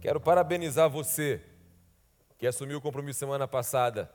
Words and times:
Quero 0.00 0.18
parabenizar 0.18 0.88
você 0.88 1.42
que 2.38 2.46
assumiu 2.46 2.78
o 2.78 2.80
compromisso 2.80 3.18
semana 3.18 3.46
passada 3.46 4.10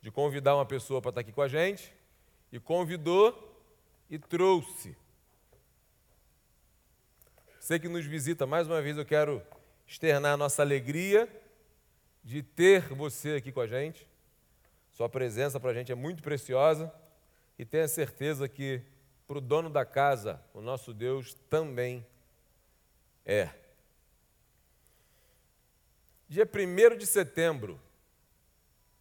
de 0.00 0.10
convidar 0.10 0.54
uma 0.54 0.64
pessoa 0.64 1.02
para 1.02 1.10
estar 1.10 1.20
aqui 1.20 1.30
com 1.30 1.42
a 1.42 1.48
gente 1.48 1.92
e 2.50 2.58
convidou 2.58 3.62
e 4.08 4.18
trouxe. 4.18 4.96
Você 7.60 7.78
que 7.78 7.86
nos 7.86 8.06
visita 8.06 8.46
mais 8.46 8.66
uma 8.66 8.80
vez, 8.80 8.96
eu 8.96 9.04
quero 9.04 9.42
externar 9.86 10.32
a 10.32 10.36
nossa 10.38 10.62
alegria 10.62 11.28
de 12.24 12.42
ter 12.42 12.94
você 12.94 13.32
aqui 13.32 13.52
com 13.52 13.60
a 13.60 13.66
gente. 13.66 14.08
Sua 14.90 15.06
presença 15.06 15.60
para 15.60 15.70
a 15.70 15.74
gente 15.74 15.92
é 15.92 15.94
muito 15.94 16.22
preciosa 16.22 16.90
e 17.58 17.64
tenha 17.66 17.86
certeza 17.88 18.48
que 18.48 18.80
para 19.26 19.36
o 19.36 19.40
dono 19.42 19.68
da 19.68 19.84
casa, 19.84 20.40
o 20.54 20.62
nosso 20.62 20.94
Deus 20.94 21.34
também 21.50 22.06
é. 23.26 23.65
Dia 26.28 26.44
1 26.44 26.96
de 26.96 27.06
setembro. 27.06 27.80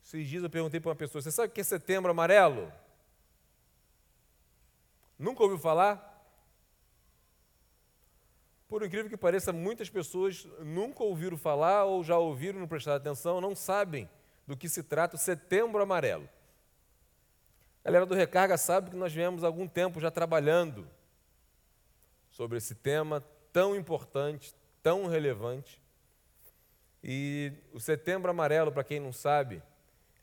Esses 0.03 0.27
dias 0.27 0.43
eu 0.43 0.49
perguntei 0.49 0.79
para 0.79 0.89
uma 0.89 0.95
pessoa: 0.95 1.21
Você 1.21 1.31
sabe 1.31 1.49
o 1.49 1.51
que 1.51 1.61
é 1.61 1.63
setembro 1.63 2.11
amarelo? 2.11 2.71
Nunca 5.17 5.41
ouviu 5.41 5.57
falar? 5.57 6.13
Por 8.67 8.83
incrível 8.83 9.09
que 9.09 9.17
pareça, 9.17 9.53
muitas 9.53 9.89
pessoas 9.89 10.45
nunca 10.59 11.03
ouviram 11.03 11.37
falar 11.37 11.85
ou 11.85 12.03
já 12.03 12.17
ouviram, 12.17 12.59
não 12.59 12.67
prestaram 12.67 12.97
atenção, 12.97 13.39
não 13.39 13.55
sabem 13.55 14.09
do 14.45 14.57
que 14.57 14.67
se 14.67 14.83
trata 14.83 15.15
o 15.15 15.19
setembro 15.19 15.81
amarelo. 15.81 16.27
A 17.83 17.87
galera 17.87 18.05
do 18.05 18.15
Recarga 18.15 18.57
sabe 18.57 18.89
que 18.89 18.95
nós 18.95 19.13
viemos 19.13 19.43
algum 19.43 19.67
tempo 19.67 19.99
já 19.99 20.09
trabalhando 20.09 20.87
sobre 22.29 22.57
esse 22.57 22.75
tema 22.75 23.23
tão 23.53 23.75
importante, 23.75 24.53
tão 24.81 25.05
relevante. 25.05 25.81
E 27.07 27.53
o 27.71 27.79
Setembro 27.79 28.31
Amarelo, 28.31 28.71
para 28.71 28.83
quem 28.83 28.99
não 28.99 29.13
sabe, 29.13 29.61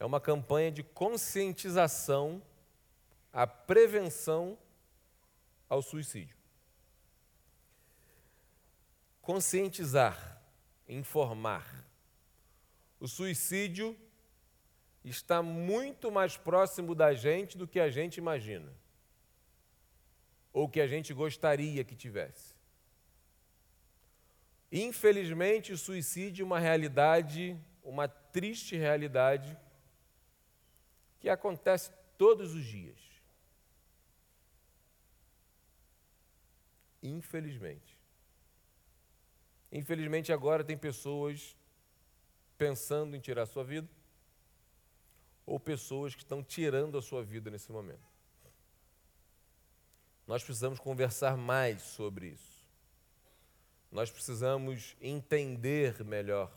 é 0.00 0.04
uma 0.04 0.20
campanha 0.20 0.72
de 0.72 0.82
conscientização 0.82 2.42
à 3.32 3.46
prevenção 3.46 4.58
ao 5.68 5.80
suicídio. 5.80 6.36
Conscientizar, 9.20 10.42
informar. 10.88 11.86
O 12.98 13.06
suicídio 13.06 13.96
está 15.04 15.40
muito 15.40 16.10
mais 16.10 16.36
próximo 16.36 16.96
da 16.96 17.14
gente 17.14 17.56
do 17.56 17.68
que 17.68 17.78
a 17.78 17.90
gente 17.90 18.16
imagina, 18.16 18.72
ou 20.52 20.68
que 20.68 20.80
a 20.80 20.88
gente 20.88 21.14
gostaria 21.14 21.84
que 21.84 21.94
tivesse. 21.94 22.51
Infelizmente, 24.72 25.70
o 25.70 25.76
suicídio 25.76 26.44
é 26.44 26.46
uma 26.46 26.58
realidade, 26.58 27.60
uma 27.84 28.08
triste 28.08 28.74
realidade, 28.74 29.54
que 31.20 31.28
acontece 31.28 31.92
todos 32.16 32.54
os 32.54 32.64
dias. 32.64 32.98
Infelizmente. 37.02 37.98
Infelizmente, 39.70 40.32
agora 40.32 40.64
tem 40.64 40.78
pessoas 40.78 41.54
pensando 42.56 43.14
em 43.14 43.20
tirar 43.20 43.42
a 43.42 43.46
sua 43.46 43.64
vida, 43.64 43.88
ou 45.44 45.60
pessoas 45.60 46.14
que 46.14 46.22
estão 46.22 46.42
tirando 46.42 46.96
a 46.96 47.02
sua 47.02 47.22
vida 47.22 47.50
nesse 47.50 47.70
momento. 47.70 48.10
Nós 50.26 50.42
precisamos 50.42 50.78
conversar 50.78 51.36
mais 51.36 51.82
sobre 51.82 52.28
isso. 52.28 52.51
Nós 53.92 54.10
precisamos 54.10 54.96
entender 55.02 56.02
melhor 56.02 56.50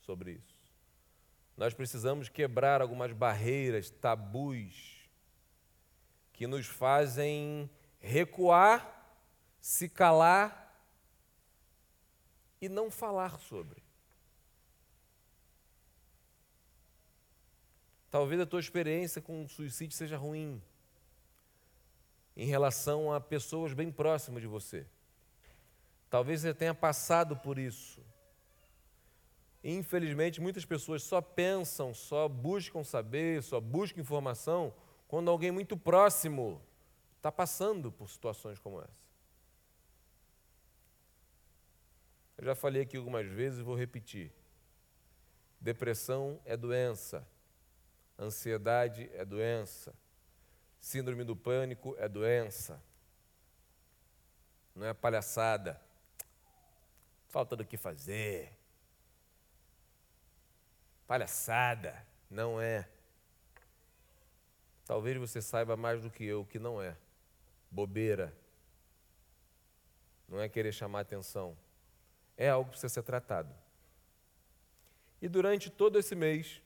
sobre 0.00 0.32
isso. 0.32 0.58
Nós 1.54 1.74
precisamos 1.74 2.30
quebrar 2.30 2.80
algumas 2.80 3.12
barreiras, 3.12 3.90
tabus, 3.90 5.06
que 6.32 6.46
nos 6.46 6.66
fazem 6.66 7.68
recuar, 7.98 9.20
se 9.60 9.86
calar 9.86 10.82
e 12.58 12.70
não 12.70 12.90
falar 12.90 13.38
sobre. 13.38 13.82
Talvez 18.10 18.40
a 18.40 18.46
tua 18.46 18.60
experiência 18.60 19.20
com 19.20 19.44
o 19.44 19.48
suicídio 19.48 19.94
seja 19.94 20.16
ruim 20.16 20.62
em 22.34 22.46
relação 22.46 23.12
a 23.12 23.20
pessoas 23.20 23.74
bem 23.74 23.92
próximas 23.92 24.40
de 24.40 24.48
você. 24.48 24.86
Talvez 26.10 26.40
você 26.40 26.54
tenha 26.54 26.74
passado 26.74 27.36
por 27.36 27.58
isso. 27.58 28.02
Infelizmente, 29.62 30.40
muitas 30.40 30.64
pessoas 30.64 31.02
só 31.02 31.20
pensam, 31.20 31.92
só 31.92 32.28
buscam 32.28 32.82
saber, 32.82 33.42
só 33.42 33.60
buscam 33.60 34.00
informação 34.00 34.72
quando 35.06 35.30
alguém 35.30 35.50
muito 35.50 35.76
próximo 35.76 36.62
está 37.16 37.30
passando 37.30 37.92
por 37.92 38.08
situações 38.08 38.58
como 38.58 38.80
essa. 38.80 39.08
Eu 42.38 42.44
já 42.44 42.54
falei 42.54 42.82
aqui 42.82 42.96
algumas 42.96 43.26
vezes 43.26 43.58
e 43.58 43.64
vou 43.64 43.74
repetir. 43.74 44.32
Depressão 45.60 46.40
é 46.44 46.56
doença, 46.56 47.26
ansiedade 48.16 49.10
é 49.12 49.24
doença, 49.24 49.92
síndrome 50.78 51.24
do 51.24 51.34
pânico 51.34 51.96
é 51.98 52.08
doença, 52.08 52.80
não 54.72 54.86
é 54.86 54.94
palhaçada 54.94 55.87
falta 57.28 57.54
do 57.54 57.64
que 57.64 57.76
fazer, 57.76 58.52
palhaçada, 61.06 62.06
não 62.30 62.60
é. 62.60 62.88
Talvez 64.84 65.16
você 65.18 65.40
saiba 65.40 65.76
mais 65.76 66.02
do 66.02 66.10
que 66.10 66.24
eu 66.24 66.44
que 66.44 66.58
não 66.58 66.80
é. 66.80 66.96
Bobeira. 67.70 68.34
Não 70.26 70.40
é 70.40 70.48
querer 70.48 70.72
chamar 70.72 71.00
atenção. 71.00 71.56
É 72.36 72.48
algo 72.48 72.66
que 72.66 72.70
precisa 72.72 72.92
ser 72.92 73.02
tratado. 73.02 73.54
E 75.20 75.28
durante 75.28 75.68
todo 75.68 75.98
esse 75.98 76.14
mês, 76.14 76.62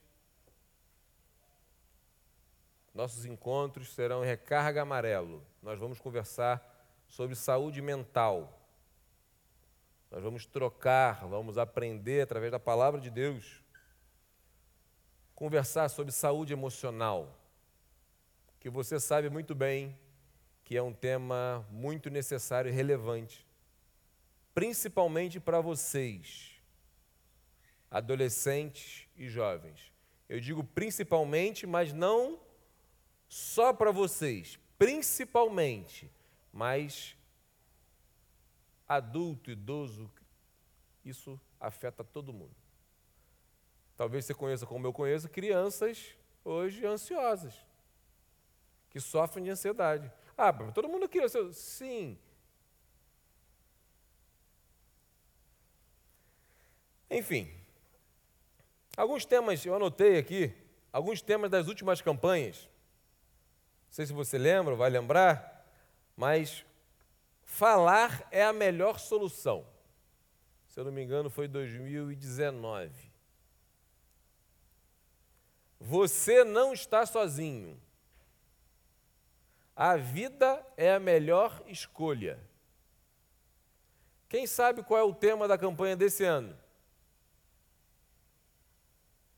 nossos 2.94 3.24
encontros 3.24 3.92
serão 3.92 4.22
em 4.22 4.26
recarga 4.26 4.82
amarelo. 4.82 5.44
Nós 5.62 5.78
vamos 5.78 5.98
conversar 5.98 6.62
sobre 7.08 7.34
saúde 7.34 7.80
mental 7.80 8.61
nós 10.12 10.22
vamos 10.22 10.44
trocar, 10.44 11.26
vamos 11.26 11.56
aprender 11.56 12.20
através 12.20 12.52
da 12.52 12.60
palavra 12.60 13.00
de 13.00 13.08
Deus, 13.08 13.64
conversar 15.34 15.88
sobre 15.88 16.12
saúde 16.12 16.52
emocional, 16.52 17.34
que 18.60 18.68
você 18.68 19.00
sabe 19.00 19.30
muito 19.30 19.54
bem 19.54 19.98
que 20.64 20.76
é 20.76 20.82
um 20.82 20.92
tema 20.92 21.66
muito 21.70 22.10
necessário 22.10 22.68
e 22.68 22.72
relevante, 22.72 23.46
principalmente 24.54 25.40
para 25.40 25.62
vocês, 25.62 26.60
adolescentes 27.90 29.08
e 29.16 29.30
jovens. 29.30 29.90
Eu 30.28 30.40
digo 30.40 30.62
principalmente, 30.62 31.66
mas 31.66 31.90
não 31.90 32.38
só 33.28 33.72
para 33.72 33.90
vocês, 33.90 34.58
principalmente, 34.78 36.12
mas 36.52 37.16
adulto, 38.88 39.50
idoso, 39.50 40.10
isso 41.04 41.40
afeta 41.60 42.04
todo 42.04 42.32
mundo. 42.32 42.54
Talvez 43.96 44.24
você 44.24 44.34
conheça, 44.34 44.66
como 44.66 44.86
eu 44.86 44.92
conheço, 44.92 45.28
crianças 45.28 46.16
hoje 46.44 46.84
ansiosas, 46.84 47.54
que 48.90 49.00
sofrem 49.00 49.44
de 49.44 49.50
ansiedade. 49.50 50.10
Ah, 50.36 50.52
todo 50.52 50.88
mundo 50.88 51.04
aqui, 51.04 51.18
sim. 51.52 52.18
Enfim, 57.10 57.52
alguns 58.96 59.24
temas, 59.26 59.64
eu 59.64 59.74
anotei 59.74 60.18
aqui, 60.18 60.52
alguns 60.90 61.20
temas 61.20 61.50
das 61.50 61.68
últimas 61.68 62.00
campanhas. 62.00 62.68
Não 63.86 63.92
sei 63.92 64.06
se 64.06 64.12
você 64.14 64.38
lembra, 64.38 64.74
vai 64.74 64.88
lembrar, 64.88 65.66
mas 66.16 66.64
Falar 67.52 68.26
é 68.30 68.42
a 68.42 68.50
melhor 68.50 68.98
solução. 68.98 69.66
Se 70.68 70.80
eu 70.80 70.84
não 70.86 70.90
me 70.90 71.02
engano, 71.02 71.28
foi 71.28 71.46
2019. 71.46 73.12
Você 75.78 76.44
não 76.44 76.72
está 76.72 77.04
sozinho. 77.04 77.78
A 79.76 79.98
vida 79.98 80.66
é 80.78 80.94
a 80.94 80.98
melhor 80.98 81.62
escolha. 81.66 82.40
Quem 84.30 84.46
sabe 84.46 84.82
qual 84.82 85.00
é 85.00 85.04
o 85.04 85.14
tema 85.14 85.46
da 85.46 85.58
campanha 85.58 85.94
desse 85.94 86.24
ano? 86.24 86.58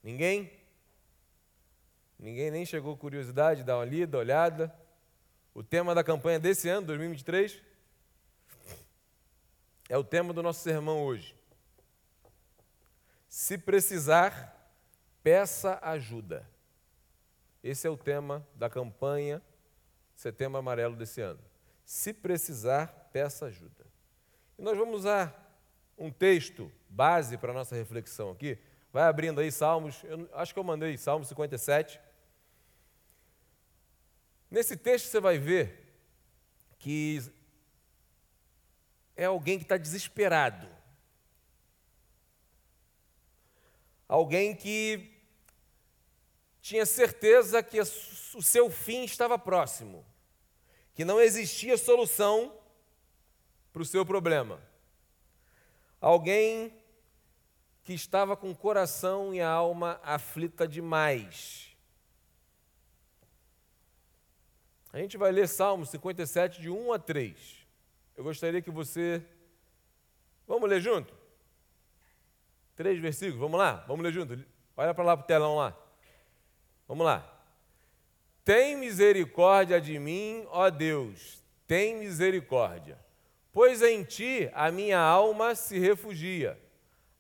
Ninguém? 0.04 0.52
Ninguém 2.16 2.52
nem 2.52 2.64
chegou 2.64 2.96
curiosidade, 2.96 3.64
dar 3.64 3.76
uma 3.76 3.84
lida, 3.84 4.16
olhada. 4.16 4.72
O 5.52 5.64
tema 5.64 5.96
da 5.96 6.04
campanha 6.04 6.38
desse 6.38 6.68
ano, 6.68 6.86
2023? 6.86 7.73
É 9.88 9.98
o 9.98 10.04
tema 10.04 10.32
do 10.32 10.42
nosso 10.42 10.60
sermão 10.60 11.04
hoje. 11.04 11.36
Se 13.28 13.58
precisar, 13.58 14.72
peça 15.22 15.78
ajuda. 15.82 16.48
Esse 17.62 17.86
é 17.86 17.90
o 17.90 17.96
tema 17.96 18.46
da 18.54 18.70
campanha 18.70 19.42
Setembro 20.14 20.58
Amarelo 20.58 20.96
desse 20.96 21.20
ano. 21.20 21.40
Se 21.84 22.12
precisar, 22.12 22.86
peça 23.12 23.46
ajuda. 23.46 23.84
E 24.58 24.62
nós 24.62 24.76
vamos 24.76 25.00
usar 25.00 25.44
um 25.98 26.10
texto 26.10 26.70
base 26.88 27.36
para 27.36 27.50
a 27.50 27.54
nossa 27.54 27.74
reflexão 27.74 28.30
aqui. 28.30 28.58
Vai 28.92 29.04
abrindo 29.04 29.40
aí 29.40 29.50
Salmos, 29.50 30.02
eu 30.04 30.28
acho 30.34 30.52
que 30.52 30.58
eu 30.58 30.64
mandei 30.64 30.96
Salmos 30.96 31.28
57. 31.28 32.00
Nesse 34.50 34.76
texto 34.76 35.06
você 35.06 35.20
vai 35.20 35.38
ver 35.38 35.84
que 36.78 37.20
é 39.16 39.24
alguém 39.26 39.58
que 39.58 39.64
está 39.64 39.76
desesperado. 39.76 40.68
Alguém 44.08 44.54
que 44.54 45.12
tinha 46.60 46.86
certeza 46.86 47.62
que 47.62 47.80
o 47.80 48.42
seu 48.42 48.70
fim 48.70 49.04
estava 49.04 49.38
próximo, 49.38 50.04
que 50.94 51.04
não 51.04 51.20
existia 51.20 51.76
solução 51.76 52.58
para 53.72 53.82
o 53.82 53.84
seu 53.84 54.04
problema. 54.04 54.60
Alguém 56.00 56.72
que 57.82 57.92
estava 57.92 58.36
com 58.36 58.50
o 58.50 58.56
coração 58.56 59.34
e 59.34 59.40
a 59.40 59.50
alma 59.50 60.00
aflita 60.02 60.66
demais. 60.66 61.76
A 64.92 64.98
gente 64.98 65.16
vai 65.16 65.32
ler 65.32 65.48
Salmo 65.48 65.84
57, 65.84 66.60
de 66.62 66.70
1 66.70 66.92
a 66.92 66.98
3. 66.98 67.63
Eu 68.16 68.24
gostaria 68.24 68.62
que 68.62 68.70
você. 68.70 69.22
Vamos 70.46 70.68
ler 70.68 70.80
junto? 70.80 71.14
Três 72.76 72.98
versículos, 72.98 73.40
vamos 73.40 73.58
lá? 73.58 73.84
Vamos 73.86 74.04
ler 74.04 74.12
junto? 74.12 74.38
Olha 74.76 74.92
para 74.92 75.04
lá 75.04 75.16
para 75.16 75.24
o 75.24 75.26
telão 75.26 75.56
lá. 75.56 75.76
Vamos 76.88 77.06
lá. 77.06 77.30
Tem 78.44 78.76
misericórdia 78.76 79.80
de 79.80 79.98
mim, 79.98 80.44
ó 80.50 80.68
Deus, 80.68 81.42
tem 81.66 81.96
misericórdia 81.96 82.98
pois 83.54 83.80
em 83.80 84.02
ti 84.02 84.50
a 84.52 84.70
minha 84.72 84.98
alma 84.98 85.54
se 85.54 85.78
refugia. 85.78 86.60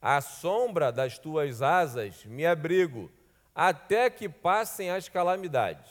À 0.02 0.20
sombra 0.20 0.90
das 0.90 1.16
tuas 1.16 1.62
asas 1.62 2.26
me 2.26 2.44
abrigo, 2.44 3.10
até 3.54 4.10
que 4.10 4.28
passem 4.28 4.90
as 4.90 5.08
calamidades. 5.08 5.90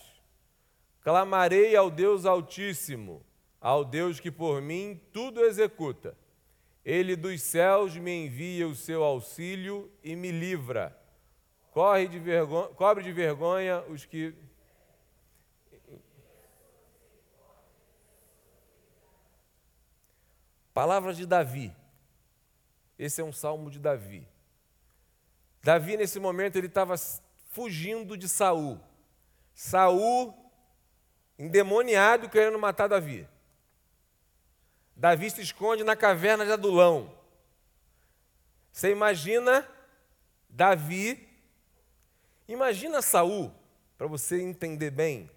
Clamarei 1.01 1.75
ao 1.75 1.89
Deus 1.89 2.25
Altíssimo, 2.25 3.25
ao 3.63 3.85
Deus 3.85 4.19
que 4.19 4.29
por 4.29 4.61
mim 4.61 4.99
tudo 5.13 5.39
executa. 5.39 6.17
Ele 6.83 7.15
dos 7.15 7.41
céus 7.41 7.95
me 7.95 8.25
envia 8.25 8.67
o 8.67 8.75
seu 8.75 9.01
auxílio 9.01 9.89
e 10.03 10.17
me 10.17 10.31
livra. 10.31 10.99
Corre 11.71 12.09
de 12.09 12.19
vergonha, 12.19 12.67
cobre 12.75 13.01
de 13.05 13.13
vergonha 13.13 13.81
os 13.87 14.05
que 14.05 14.35
Palavras 20.73 21.15
de 21.15 21.25
Davi. 21.25 21.73
Esse 22.97 23.21
é 23.21 23.23
um 23.23 23.31
salmo 23.31 23.69
de 23.69 23.79
Davi. 23.79 24.27
Davi, 25.61 25.95
nesse 25.95 26.19
momento, 26.19 26.57
ele 26.57 26.65
estava 26.65 26.95
fugindo 27.49 28.17
de 28.17 28.27
Saul. 28.27 28.81
Saul, 29.53 30.33
endemoniado, 31.37 32.27
querendo 32.27 32.57
matar 32.57 32.87
Davi. 32.87 33.27
Davi 34.95 35.29
se 35.29 35.41
esconde 35.41 35.83
na 35.83 35.95
caverna 35.95 36.45
de 36.45 36.51
Adulão. 36.51 37.13
Você 38.71 38.91
imagina 38.91 39.67
Davi, 40.49 41.27
imagina 42.47 43.01
Saul, 43.01 43.53
para 43.97 44.07
você 44.07 44.41
entender 44.41 44.91
bem. 44.91 45.29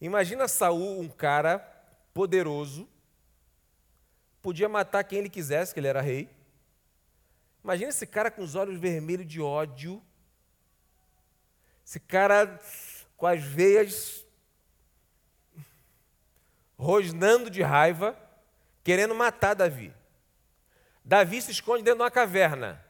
Imagina 0.00 0.46
Saul, 0.46 1.00
um 1.00 1.08
cara 1.08 1.58
poderoso, 2.14 2.88
podia 4.42 4.68
matar 4.68 5.04
quem 5.04 5.18
ele 5.20 5.28
quisesse, 5.28 5.72
que 5.72 5.80
ele 5.80 5.88
era 5.88 6.00
rei. 6.00 6.28
Imagina 7.62 7.90
esse 7.90 8.06
cara 8.06 8.30
com 8.30 8.42
os 8.42 8.54
olhos 8.54 8.78
vermelhos 8.78 9.26
de 9.26 9.40
ódio, 9.40 10.02
esse 11.84 12.00
cara 12.00 12.60
com 13.16 13.26
as 13.26 13.42
veias 13.42 14.24
rosnando 16.76 17.50
de 17.50 17.62
raiva, 17.62 18.16
querendo 18.88 19.14
matar 19.14 19.52
Davi. 19.52 19.94
Davi 21.04 21.42
se 21.42 21.50
esconde 21.50 21.82
dentro 21.82 21.98
de 21.98 22.04
uma 22.04 22.10
caverna. 22.10 22.82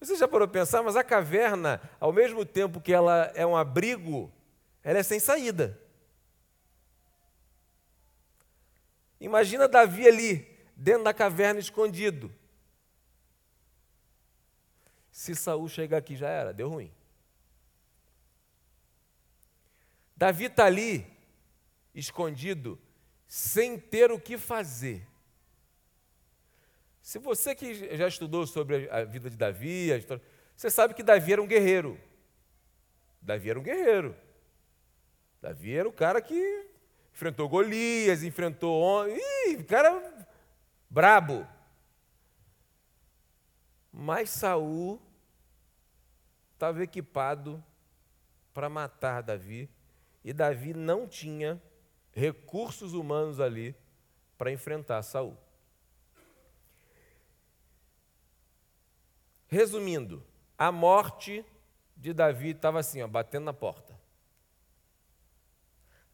Você 0.00 0.16
já 0.16 0.26
parou 0.26 0.48
pensar, 0.48 0.82
mas 0.82 0.96
a 0.96 1.04
caverna, 1.04 1.80
ao 2.00 2.12
mesmo 2.12 2.44
tempo 2.44 2.80
que 2.80 2.92
ela 2.92 3.30
é 3.36 3.46
um 3.46 3.56
abrigo, 3.56 4.32
ela 4.82 4.98
é 4.98 5.02
sem 5.04 5.20
saída. 5.20 5.80
Imagina 9.20 9.68
Davi 9.68 10.08
ali, 10.08 10.58
dentro 10.74 11.04
da 11.04 11.14
caverna, 11.14 11.60
escondido. 11.60 12.34
Se 15.12 15.36
Saul 15.36 15.68
chegar 15.68 15.98
aqui, 15.98 16.16
já 16.16 16.28
era, 16.28 16.52
deu 16.52 16.68
ruim. 16.68 16.92
Davi 20.16 20.46
está 20.46 20.64
ali, 20.64 21.06
escondido, 21.94 22.76
sem 23.34 23.76
ter 23.76 24.12
o 24.12 24.20
que 24.20 24.38
fazer. 24.38 25.04
Se 27.02 27.18
você 27.18 27.52
que 27.52 27.96
já 27.96 28.06
estudou 28.06 28.46
sobre 28.46 28.88
a 28.88 29.02
vida 29.02 29.28
de 29.28 29.36
Davi, 29.36 29.90
história, 29.90 30.22
você 30.54 30.70
sabe 30.70 30.94
que 30.94 31.02
Davi 31.02 31.32
era 31.32 31.42
um 31.42 31.46
guerreiro. 31.48 32.00
Davi 33.20 33.50
era 33.50 33.58
um 33.58 33.62
guerreiro. 33.64 34.16
Davi 35.42 35.74
era 35.74 35.88
o 35.88 35.92
cara 35.92 36.22
que 36.22 36.70
enfrentou 37.12 37.48
Golias, 37.48 38.22
enfrentou. 38.22 39.04
Ih, 39.08 39.64
cara 39.64 40.26
brabo. 40.88 41.44
Mas 43.92 44.30
Saul 44.30 45.02
estava 46.52 46.84
equipado 46.84 47.62
para 48.52 48.68
matar 48.68 49.24
Davi, 49.24 49.68
e 50.22 50.32
Davi 50.32 50.72
não 50.72 51.08
tinha 51.08 51.60
recursos 52.14 52.92
humanos 52.92 53.40
ali 53.40 53.74
para 54.38 54.52
enfrentar 54.52 55.02
Saul. 55.02 55.36
Resumindo, 59.46 60.24
a 60.56 60.72
morte 60.72 61.44
de 61.96 62.12
Davi 62.12 62.50
estava 62.50 62.80
assim, 62.80 63.02
ó, 63.02 63.08
batendo 63.08 63.44
na 63.44 63.52
porta. 63.52 63.98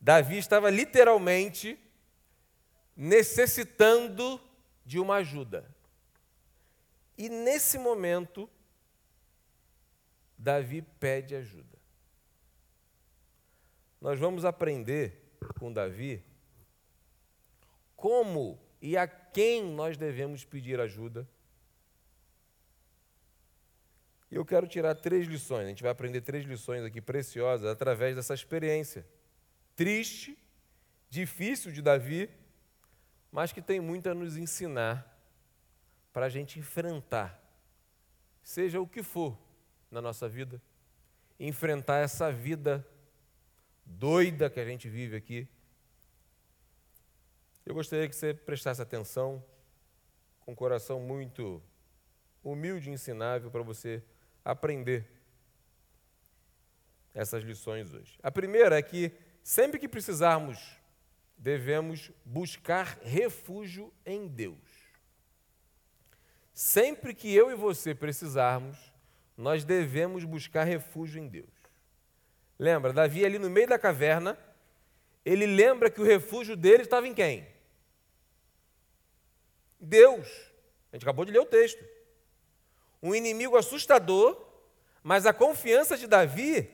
Davi 0.00 0.38
estava 0.38 0.71
literalmente 0.71 1.78
necessitando 2.97 4.40
de 4.85 4.99
uma 4.99 5.16
ajuda. 5.16 5.75
E 7.16 7.28
nesse 7.28 7.78
momento, 7.78 8.49
Davi 10.37 10.80
pede 10.80 11.35
ajuda. 11.35 11.78
Nós 14.00 14.19
vamos 14.19 14.47
aprender 14.47 15.20
com 15.59 15.73
Davi 15.73 16.23
como 18.00 18.59
e 18.80 18.97
a 18.97 19.06
quem 19.06 19.62
nós 19.62 19.97
devemos 19.99 20.42
pedir 20.44 20.80
ajuda. 20.80 21.28
E 24.30 24.37
eu 24.37 24.44
quero 24.44 24.66
tirar 24.66 24.94
três 24.94 25.26
lições. 25.26 25.66
A 25.66 25.68
gente 25.68 25.82
vai 25.82 25.92
aprender 25.92 26.23
três 26.23 26.47
lições 26.47 26.82
aqui 26.82 27.00
preciosas 27.00 27.66
através 27.66 28.16
dessa 28.16 28.32
experiência 28.32 29.06
triste, 29.76 30.38
difícil 31.09 31.73
de 31.73 31.82
Davi, 31.82 32.30
mas 33.30 33.52
que 33.52 33.62
tem 33.62 33.80
muito 33.80 34.09
a 34.09 34.14
nos 34.14 34.37
ensinar 34.37 35.06
para 36.12 36.26
a 36.26 36.28
gente 36.28 36.59
enfrentar, 36.59 37.40
seja 38.42 38.80
o 38.80 38.87
que 38.87 39.02
for 39.02 39.38
na 39.90 40.02
nossa 40.02 40.28
vida, 40.28 40.61
enfrentar 41.38 41.99
essa 41.99 42.32
vida 42.32 42.87
doida 43.90 44.49
que 44.49 44.61
a 44.61 44.64
gente 44.64 44.88
vive 44.88 45.16
aqui. 45.16 45.49
Eu 47.66 47.75
gostaria 47.75 48.09
que 48.09 48.16
você 48.16 48.32
prestasse 48.32 48.80
atenção, 48.80 49.44
com 50.40 50.52
um 50.52 50.54
coração 50.54 51.00
muito 51.00 51.62
humilde 52.42 52.88
e 52.88 52.92
ensinável, 52.92 53.50
para 53.50 53.62
você 53.62 54.02
aprender 54.44 55.06
essas 57.12 57.44
lições 57.44 57.92
hoje. 57.92 58.18
A 58.23 58.30
primeira 58.30 58.78
é 58.78 58.82
que 58.82 59.12
Sempre 59.42 59.78
que 59.78 59.88
precisarmos, 59.88 60.59
devemos 61.37 62.11
buscar 62.25 62.99
refúgio 63.02 63.92
em 64.04 64.28
Deus. 64.28 64.59
Sempre 66.52 67.14
que 67.14 67.35
eu 67.35 67.50
e 67.50 67.54
você 67.54 67.94
precisarmos, 67.94 68.76
nós 69.37 69.64
devemos 69.64 70.25
buscar 70.25 70.64
refúgio 70.64 71.23
em 71.23 71.26
Deus. 71.26 71.60
Lembra, 72.61 72.93
Davi 72.93 73.25
ali 73.25 73.38
no 73.38 73.49
meio 73.49 73.67
da 73.67 73.79
caverna, 73.79 74.38
ele 75.25 75.47
lembra 75.47 75.90
que 75.90 75.99
o 75.99 76.05
refúgio 76.05 76.55
dele 76.55 76.83
estava 76.83 77.09
em 77.09 77.14
quem? 77.14 77.49
Deus. 79.81 80.29
A 80.93 80.97
gente 80.97 81.02
acabou 81.02 81.25
de 81.25 81.33
ler 81.33 81.38
o 81.38 81.47
texto. 81.47 81.83
um 83.02 83.14
inimigo 83.14 83.57
assustador, 83.57 84.38
mas 85.02 85.25
a 85.25 85.33
confiança 85.33 85.97
de 85.97 86.07
Davi 86.07 86.71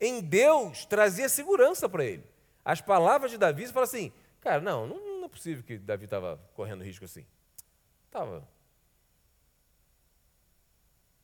em 0.00 0.22
Deus 0.22 0.86
trazia 0.86 1.28
segurança 1.28 1.86
para 1.86 2.02
ele. 2.02 2.24
As 2.64 2.80
palavras 2.80 3.30
de 3.30 3.36
Davi, 3.36 3.66
você 3.66 3.74
fala 3.74 3.84
assim, 3.84 4.10
cara, 4.40 4.62
não, 4.62 4.86
não 4.86 5.26
é 5.26 5.28
possível 5.28 5.62
que 5.62 5.76
Davi 5.76 6.04
estava 6.04 6.40
correndo 6.54 6.82
risco 6.82 7.04
assim. 7.04 7.26
Estava. 8.06 8.48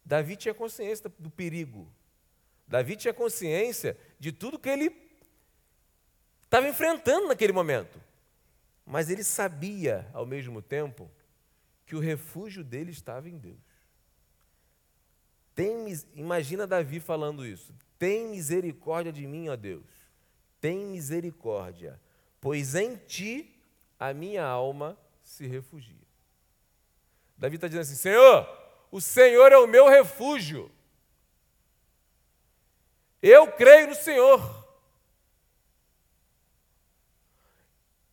Davi 0.04 0.36
tinha 0.36 0.52
consciência 0.52 1.10
do 1.18 1.30
perigo. 1.30 1.90
Davi 2.70 2.94
tinha 2.94 3.12
consciência 3.12 3.98
de 4.16 4.30
tudo 4.30 4.56
que 4.56 4.68
ele 4.68 4.96
estava 6.44 6.68
enfrentando 6.68 7.26
naquele 7.26 7.52
momento. 7.52 8.00
Mas 8.86 9.10
ele 9.10 9.24
sabia, 9.24 10.08
ao 10.12 10.24
mesmo 10.24 10.62
tempo, 10.62 11.10
que 11.84 11.96
o 11.96 12.00
refúgio 12.00 12.62
dele 12.62 12.92
estava 12.92 13.28
em 13.28 13.36
Deus. 13.36 13.58
Tem, 15.52 15.92
imagina 16.14 16.64
Davi 16.64 17.00
falando 17.00 17.44
isso. 17.44 17.74
Tem 17.98 18.28
misericórdia 18.28 19.12
de 19.12 19.26
mim, 19.26 19.48
ó 19.48 19.56
Deus. 19.56 19.90
Tem 20.60 20.78
misericórdia, 20.78 22.00
pois 22.40 22.76
em 22.76 22.94
ti 22.94 23.60
a 23.98 24.14
minha 24.14 24.44
alma 24.44 24.96
se 25.24 25.44
refugia. 25.44 26.06
Davi 27.36 27.56
está 27.56 27.66
dizendo 27.66 27.82
assim: 27.82 27.96
Senhor, 27.96 28.48
o 28.92 29.00
Senhor 29.00 29.50
é 29.50 29.58
o 29.58 29.66
meu 29.66 29.88
refúgio. 29.88 30.70
Eu 33.22 33.52
creio 33.52 33.88
no 33.88 33.94
Senhor. 33.94 34.60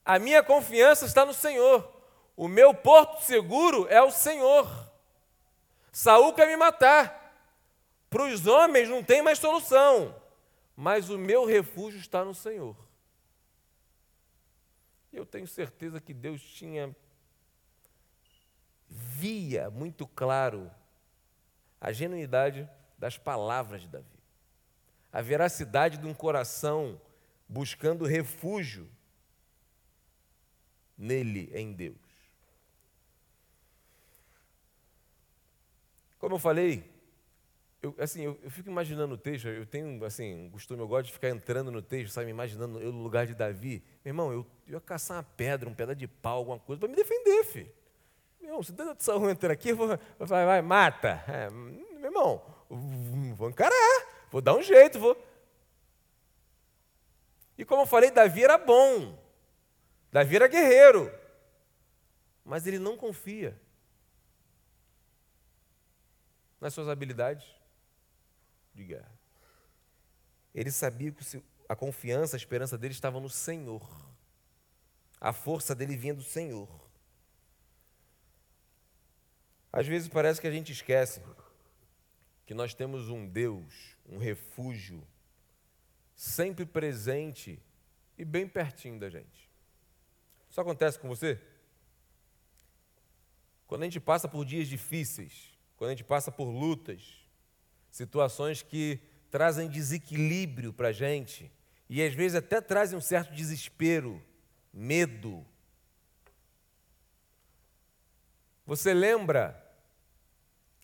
A 0.03 0.19
minha 0.19 0.41
confiança 0.43 1.05
está 1.05 1.25
no 1.25 1.33
Senhor. 1.33 1.93
O 2.35 2.47
meu 2.47 2.73
porto 2.73 3.23
seguro 3.23 3.87
é 3.89 4.01
o 4.01 4.11
Senhor. 4.11 4.67
Saul 5.91 6.33
quer 6.33 6.47
me 6.47 6.55
matar. 6.55 7.27
Para 8.09 8.23
os 8.23 8.47
homens 8.47 8.87
não 8.87 9.03
tem 9.03 9.21
mais 9.21 9.39
solução, 9.39 10.15
mas 10.75 11.09
o 11.09 11.17
meu 11.17 11.45
refúgio 11.45 11.99
está 11.99 12.23
no 12.23 12.33
Senhor. 12.33 12.75
Eu 15.11 15.25
tenho 15.25 15.47
certeza 15.47 15.99
que 15.99 16.13
Deus 16.13 16.41
tinha 16.41 16.95
via 18.87 19.69
muito 19.69 20.07
claro 20.07 20.71
a 21.81 21.91
genuidade 21.91 22.69
das 22.97 23.17
palavras 23.17 23.81
de 23.81 23.87
Davi, 23.87 24.16
a 25.17 25.21
veracidade 25.24 25.97
de 25.97 26.05
um 26.05 26.13
coração 26.13 27.01
buscando 27.50 28.05
refúgio 28.05 28.88
nele, 30.95 31.50
em 31.55 31.74
Deus. 31.74 31.97
Como 36.19 36.36
eu 36.36 36.39
falei, 36.39 36.88
eu, 37.81 37.95
assim, 37.97 38.25
eu, 38.25 38.39
eu, 38.43 38.51
fico 38.51 38.69
imaginando 38.69 39.15
o 39.15 39.17
texto, 39.17 39.47
eu 39.47 39.65
tenho 39.65 40.05
assim, 40.05 40.36
um 40.36 40.51
costume, 40.51 40.83
eu 40.83 40.88
gosto 40.88 41.07
de 41.07 41.13
ficar 41.13 41.29
entrando 41.29 41.71
no 41.71 41.81
texto, 41.81 42.13
sabe, 42.13 42.29
imaginando 42.29 42.79
eu 42.79 42.91
no 42.91 43.01
lugar 43.01 43.25
de 43.25 43.33
Davi. 43.33 43.83
Meu 44.05 44.12
irmão, 44.12 44.31
eu, 44.31 44.45
eu 44.67 44.74
ia 44.74 44.79
caçar 44.79 45.17
uma 45.17 45.24
pedra, 45.24 45.67
um 45.67 45.74
pedaço 45.74 45.97
de 45.97 46.07
pau, 46.07 46.38
alguma 46.38 46.59
coisa, 46.59 46.79
para 46.79 46.89
me 46.89 46.95
defender, 46.95 47.43
filho. 47.43 47.74
Meu 48.39 48.50
irmão, 48.50 48.62
se 48.62 48.71
Deus 48.71 48.95
de 48.95 49.03
Saul 49.03 49.27
entrar 49.31 49.51
aqui, 49.51 49.69
eu 49.69 49.77
vou, 49.77 49.88
vai, 50.19 50.45
vai, 50.45 50.62
mata. 50.62 51.24
É, 51.27 51.50
meu 51.50 52.05
irmão, 52.05 52.39
vou 53.36 53.50
encarar, 53.50 54.16
vou 54.31 54.41
dar 54.41 54.55
um 54.55 54.63
jeito, 54.63 55.00
vou. 55.00 55.15
E 57.57 57.65
como 57.65 57.81
eu 57.81 57.88
falei, 57.88 58.12
Davi 58.12 58.43
era 58.43 58.57
bom, 58.57 59.17
Davi 60.12 60.36
era 60.36 60.48
guerreiro, 60.48 61.12
mas 62.46 62.67
ele 62.67 62.79
não 62.79 62.96
confia 62.96 63.60
nas 66.60 66.74
suas 66.74 66.88
habilidades 66.88 67.46
de 68.74 68.84
guerra. 68.84 69.12
Ele 70.53 70.72
sabia 70.72 71.12
que 71.12 71.43
a 71.69 71.75
confiança, 71.75 72.36
a 72.36 72.38
esperança 72.38 72.77
dele 72.77 72.93
estava 72.93 73.19
no 73.19 73.29
Senhor. 73.29 73.88
A 75.19 75.34
força 75.34 75.75
dele 75.75 75.96
vinha 75.96 76.13
do 76.13 76.24
Senhor. 76.24 76.69
Às 79.72 79.86
vezes 79.86 80.07
parece 80.07 80.39
que 80.39 80.48
a 80.48 80.51
gente 80.51 80.72
esquece 80.72 81.22
que 82.47 82.53
nós 82.53 82.73
temos 82.73 83.09
um 83.09 83.27
Deus, 83.27 83.97
um 84.05 84.17
refúgio, 84.17 85.05
sempre 86.15 86.65
presente 86.65 87.61
e 88.17 88.23
bem 88.23 88.47
pertinho 88.47 88.97
da 88.97 89.09
gente. 89.09 89.51
Isso 90.49 90.61
acontece 90.61 90.97
com 90.97 91.09
você? 91.09 91.39
Quando 93.67 93.81
a 93.81 93.85
gente 93.85 93.99
passa 93.99 94.29
por 94.29 94.45
dias 94.45 94.69
difíceis, 94.69 95.57
quando 95.75 95.89
a 95.89 95.93
gente 95.93 96.05
passa 96.05 96.31
por 96.31 96.45
lutas, 96.45 97.19
situações 97.91 98.61
que 98.61 99.01
trazem 99.29 99.67
desequilíbrio 99.67 100.71
para 100.71 100.87
a 100.87 100.93
gente 100.93 101.51
e 101.89 102.01
às 102.01 102.13
vezes 102.13 102.35
até 102.35 102.61
trazem 102.61 102.97
um 102.97 103.01
certo 103.01 103.33
desespero, 103.33 104.23
medo. 104.71 105.45
Você 108.65 108.93
lembra 108.93 109.66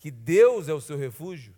que 0.04 0.10
Deus 0.10 0.68
é 0.68 0.74
o 0.74 0.82
seu 0.82 0.98
refúgio? 0.98 1.56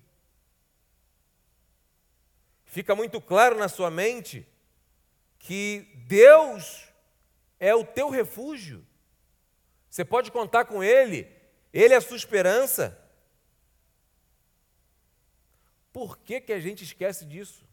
Fica 2.65 2.95
muito 2.95 3.21
claro 3.21 3.59
na 3.59 3.69
sua 3.69 3.91
mente 3.91 4.47
que 5.37 5.81
Deus 6.07 6.87
é 7.59 7.75
o 7.75 7.85
teu 7.85 8.09
refúgio. 8.09 8.87
Você 9.91 10.05
pode 10.05 10.31
contar 10.31 10.65
com 10.65 10.81
Ele, 10.81 11.29
Ele 11.73 11.93
é 11.93 11.97
a 11.97 12.01
sua 12.01 12.17
esperança. 12.17 12.97
Por 15.93 16.17
que, 16.17 16.41
que 16.41 16.53
a 16.53 16.61
gente 16.61 16.85
esquece 16.85 17.25
disso? 17.25 17.67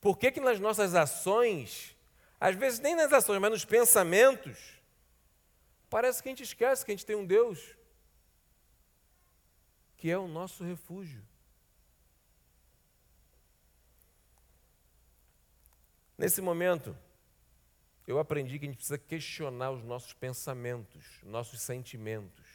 Por 0.00 0.16
que, 0.16 0.30
que 0.30 0.38
nas 0.38 0.60
nossas 0.60 0.94
ações, 0.94 1.96
às 2.38 2.54
vezes 2.54 2.78
nem 2.78 2.94
nas 2.94 3.12
ações, 3.12 3.40
mas 3.40 3.50
nos 3.50 3.64
pensamentos, 3.64 4.80
parece 5.88 6.22
que 6.22 6.28
a 6.28 6.30
gente 6.30 6.44
esquece 6.44 6.84
que 6.84 6.92
a 6.92 6.94
gente 6.94 7.04
tem 7.04 7.16
um 7.16 7.26
Deus 7.26 7.79
que 10.00 10.10
é 10.10 10.18
o 10.18 10.26
nosso 10.26 10.64
refúgio? 10.64 11.22
Nesse 16.16 16.40
momento, 16.40 16.96
eu 18.06 18.18
aprendi 18.18 18.58
que 18.58 18.64
a 18.64 18.68
gente 18.68 18.78
precisa 18.78 18.98
questionar 18.98 19.70
os 19.70 19.84
nossos 19.84 20.14
pensamentos, 20.14 21.20
nossos 21.22 21.60
sentimentos. 21.60 22.48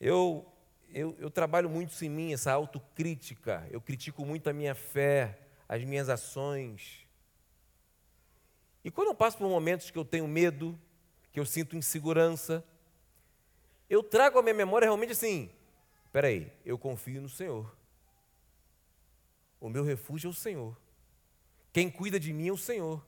Eu 0.00 0.46
eu, 0.92 1.16
eu 1.20 1.30
trabalho 1.30 1.70
muito 1.70 1.92
isso 1.92 2.04
em 2.04 2.08
mim, 2.08 2.32
essa 2.32 2.52
autocrítica. 2.52 3.64
Eu 3.70 3.80
critico 3.80 4.24
muito 4.24 4.50
a 4.50 4.52
minha 4.52 4.74
fé, 4.74 5.38
as 5.68 5.84
minhas 5.84 6.08
ações. 6.08 7.06
E 8.84 8.90
quando 8.90 9.08
eu 9.08 9.14
passo 9.14 9.38
por 9.38 9.48
momentos 9.48 9.90
que 9.90 9.98
eu 9.98 10.04
tenho 10.04 10.26
medo, 10.26 10.76
que 11.30 11.38
eu 11.38 11.46
sinto 11.46 11.76
insegurança, 11.76 12.64
eu 13.90 14.04
trago 14.04 14.38
à 14.38 14.42
minha 14.42 14.54
memória 14.54 14.86
realmente 14.86 15.12
assim: 15.12 15.50
peraí, 16.12 16.50
eu 16.64 16.78
confio 16.78 17.20
no 17.20 17.28
Senhor. 17.28 17.70
O 19.60 19.68
meu 19.68 19.82
refúgio 19.82 20.28
é 20.28 20.30
o 20.30 20.34
Senhor. 20.34 20.80
Quem 21.72 21.90
cuida 21.90 22.18
de 22.18 22.32
mim 22.32 22.48
é 22.48 22.52
o 22.52 22.56
Senhor. 22.56 23.04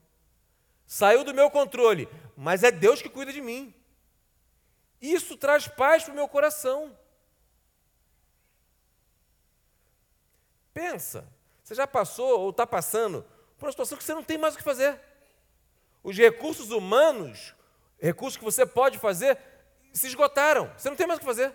Saiu 0.85 1.25
do 1.25 1.33
meu 1.33 1.49
controle, 1.51 2.09
mas 2.37 2.65
é 2.65 2.71
Deus 2.71 3.01
que 3.01 3.09
cuida 3.09 3.33
de 3.33 3.41
mim. 3.41 3.73
Isso 5.01 5.37
traz 5.37 5.69
paz 5.69 6.03
para 6.03 6.13
o 6.13 6.17
meu 6.17 6.29
coração. 6.29 6.97
Pensa, 10.75 11.27
você 11.63 11.75
já 11.75 11.87
passou 11.87 12.41
ou 12.41 12.51
está 12.51 12.67
passando 12.67 13.25
por 13.57 13.67
uma 13.67 13.73
situação 13.73 13.97
que 13.97 14.05
você 14.05 14.15
não 14.15 14.25
tem 14.25 14.37
mais 14.37 14.55
o 14.55 14.59
que 14.59 14.65
fazer. 14.65 15.01
Os 16.03 16.17
recursos 16.17 16.71
humanos, 16.71 17.55
recursos 17.99 18.37
que 18.37 18.45
você 18.45 18.67
pode 18.67 18.99
fazer, 18.99 19.39
se 19.93 20.07
esgotaram. 20.07 20.73
Você 20.77 20.89
não 20.89 20.97
tem 20.97 21.07
mais 21.07 21.19
o 21.19 21.21
que 21.21 21.27
fazer. 21.27 21.55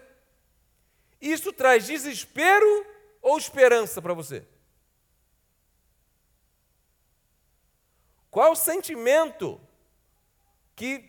Isso 1.19 1.51
traz 1.51 1.85
desespero 1.85 2.85
ou 3.21 3.37
esperança 3.37 4.01
para 4.01 4.13
você? 4.13 4.45
Qual 8.29 8.51
o 8.51 8.55
sentimento 8.55 9.59
que 10.75 11.03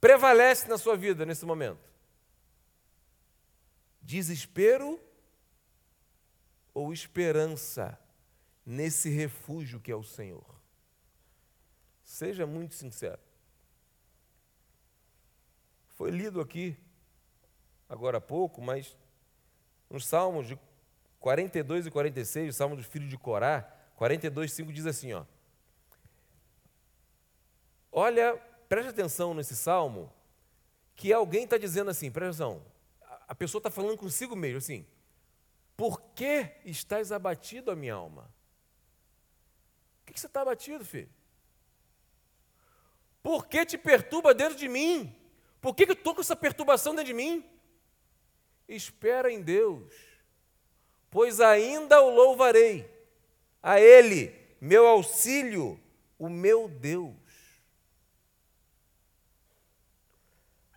prevalece 0.00 0.68
na 0.68 0.76
sua 0.76 0.96
vida 0.96 1.24
nesse 1.24 1.46
momento? 1.46 1.88
Desespero 4.02 5.00
ou 6.74 6.92
esperança 6.92 7.98
nesse 8.66 9.08
refúgio 9.08 9.80
que 9.80 9.90
é 9.90 9.96
o 9.96 10.04
Senhor? 10.04 10.60
Seja 12.04 12.46
muito 12.46 12.74
sincero. 12.74 13.29
Foi 16.00 16.10
lido 16.10 16.40
aqui, 16.40 16.74
agora 17.86 18.16
há 18.16 18.20
pouco, 18.22 18.62
mas 18.62 18.96
nos 19.90 20.06
Salmos 20.06 20.48
de 20.48 20.58
42 21.18 21.88
e 21.88 21.90
46, 21.90 22.54
o 22.54 22.56
Salmo 22.56 22.74
do 22.74 22.82
filho 22.82 23.06
de 23.06 23.18
Corá, 23.18 23.60
42, 23.96 24.50
5 24.50 24.72
diz 24.72 24.86
assim: 24.86 25.12
ó, 25.12 25.26
Olha, 27.92 28.34
preste 28.66 28.88
atenção 28.88 29.34
nesse 29.34 29.54
salmo, 29.54 30.10
que 30.96 31.12
alguém 31.12 31.44
está 31.44 31.58
dizendo 31.58 31.90
assim, 31.90 32.10
presta 32.10 32.44
atenção, 32.44 32.64
a 33.28 33.34
pessoa 33.34 33.58
está 33.60 33.70
falando 33.70 33.98
consigo 33.98 34.34
mesmo 34.34 34.56
assim, 34.56 34.86
por 35.76 36.00
que 36.14 36.50
estás 36.64 37.12
abatido 37.12 37.70
a 37.70 37.76
minha 37.76 37.92
alma? 37.92 38.22
Por 40.06 40.14
que 40.14 40.18
você 40.18 40.28
está 40.28 40.40
abatido, 40.40 40.82
filho? 40.82 41.10
Por 43.22 43.46
que 43.46 43.66
te 43.66 43.76
perturba 43.76 44.32
dentro 44.32 44.56
de 44.56 44.66
mim? 44.66 45.19
Por 45.60 45.74
que, 45.74 45.84
eu 45.84 45.92
estou 45.92 46.14
com 46.14 46.20
essa 46.20 46.36
perturbação 46.36 46.94
dentro 46.94 47.08
de 47.08 47.14
mim? 47.14 47.44
Espera 48.68 49.30
em 49.30 49.42
Deus, 49.42 49.92
pois 51.10 51.40
ainda 51.40 52.00
o 52.00 52.10
louvarei, 52.10 52.88
a 53.62 53.80
Ele, 53.80 54.34
meu 54.60 54.86
auxílio, 54.86 55.78
o 56.18 56.28
meu 56.28 56.68
Deus. 56.68 57.14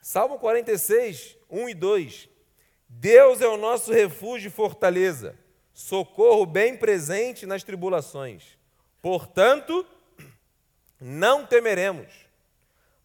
Salmo 0.01 0.37
46, 0.37 1.37
1 1.49 1.69
e 1.69 1.73
2. 1.73 2.29
Deus 2.89 3.41
é 3.41 3.47
o 3.47 3.57
nosso 3.57 3.91
refúgio 3.91 4.49
e 4.49 4.51
fortaleza, 4.51 5.37
socorro 5.73 6.45
bem 6.45 6.77
presente 6.77 7.45
nas 7.45 7.63
tribulações. 7.63 8.57
Portanto, 9.01 9.85
não 10.99 11.45
temeremos, 11.45 12.07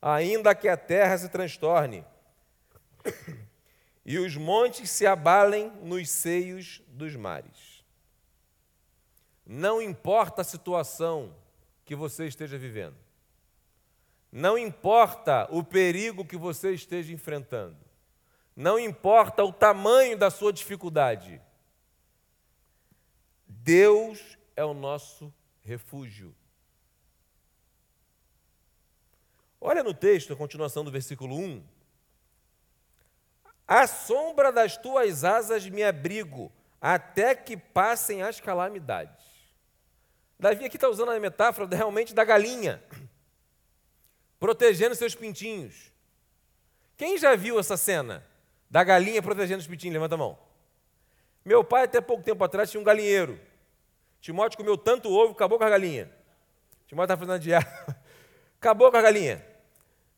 ainda 0.00 0.54
que 0.54 0.68
a 0.68 0.76
terra 0.76 1.18
se 1.18 1.28
transtorne 1.28 2.04
e 4.04 4.18
os 4.18 4.36
montes 4.36 4.90
se 4.90 5.06
abalem 5.06 5.70
nos 5.82 6.08
seios 6.10 6.82
dos 6.88 7.14
mares. 7.16 7.84
Não 9.44 9.82
importa 9.82 10.42
a 10.42 10.44
situação 10.44 11.34
que 11.84 11.94
você 11.94 12.26
esteja 12.26 12.58
vivendo, 12.58 12.96
não 14.30 14.58
importa 14.58 15.48
o 15.50 15.64
perigo 15.64 16.24
que 16.24 16.36
você 16.36 16.72
esteja 16.72 17.12
enfrentando, 17.12 17.78
não 18.54 18.78
importa 18.78 19.42
o 19.42 19.52
tamanho 19.52 20.16
da 20.18 20.30
sua 20.30 20.52
dificuldade, 20.52 21.40
Deus 23.46 24.38
é 24.54 24.64
o 24.64 24.74
nosso 24.74 25.32
refúgio. 25.62 26.34
Olha 29.60 29.82
no 29.82 29.92
texto, 29.92 30.32
a 30.32 30.36
continuação 30.36 30.84
do 30.84 30.90
versículo 30.90 31.36
1. 31.36 31.62
À 33.66 33.86
sombra 33.86 34.52
das 34.52 34.76
tuas 34.76 35.24
asas 35.24 35.68
me 35.68 35.82
abrigo, 35.82 36.50
até 36.80 37.34
que 37.34 37.56
passem 37.56 38.22
as 38.22 38.40
calamidades. 38.40 39.26
Davi 40.38 40.64
aqui 40.64 40.76
está 40.76 40.88
usando 40.88 41.10
a 41.10 41.20
metáfora 41.20 41.68
realmente 41.74 42.14
da 42.14 42.24
galinha, 42.24 42.82
protegendo 44.38 44.94
seus 44.94 45.14
pintinhos. 45.14 45.92
Quem 46.96 47.18
já 47.18 47.34
viu 47.34 47.58
essa 47.58 47.76
cena 47.76 48.24
da 48.70 48.84
galinha 48.84 49.20
protegendo 49.20 49.60
os 49.60 49.66
pintinhos? 49.66 49.94
Levanta 49.94 50.14
a 50.14 50.18
mão. 50.18 50.38
Meu 51.44 51.64
pai, 51.64 51.84
até 51.84 52.00
pouco 52.00 52.22
tempo 52.22 52.42
atrás, 52.44 52.70
tinha 52.70 52.80
um 52.80 52.84
galinheiro. 52.84 53.40
Timóteo 54.20 54.56
comeu 54.56 54.76
tanto 54.76 55.10
ovo, 55.10 55.32
acabou 55.32 55.58
com 55.58 55.64
a 55.64 55.70
galinha. 55.70 56.10
Timóteo 56.86 57.14
estava 57.14 57.26
fazendo 57.26 57.42
dieta. 57.42 58.02
Acabou 58.60 58.90
com 58.90 58.96
a 58.96 59.02
galinha. 59.02 59.44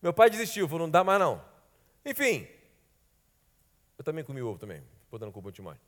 Meu 0.01 0.13
pai 0.13 0.31
desistiu, 0.31 0.67
falou, 0.67 0.87
não 0.87 0.91
dá 0.91 1.05
mais 1.05 1.21
não. 1.21 1.45
Enfim, 2.05 2.49
eu 3.99 4.05
também 4.05 4.25
comi 4.25 4.41
ovo 4.41 4.59
também, 4.59 4.83
botando 5.11 5.31
culpa 5.31 5.49
ao 5.49 5.53
Timóteo. 5.53 5.83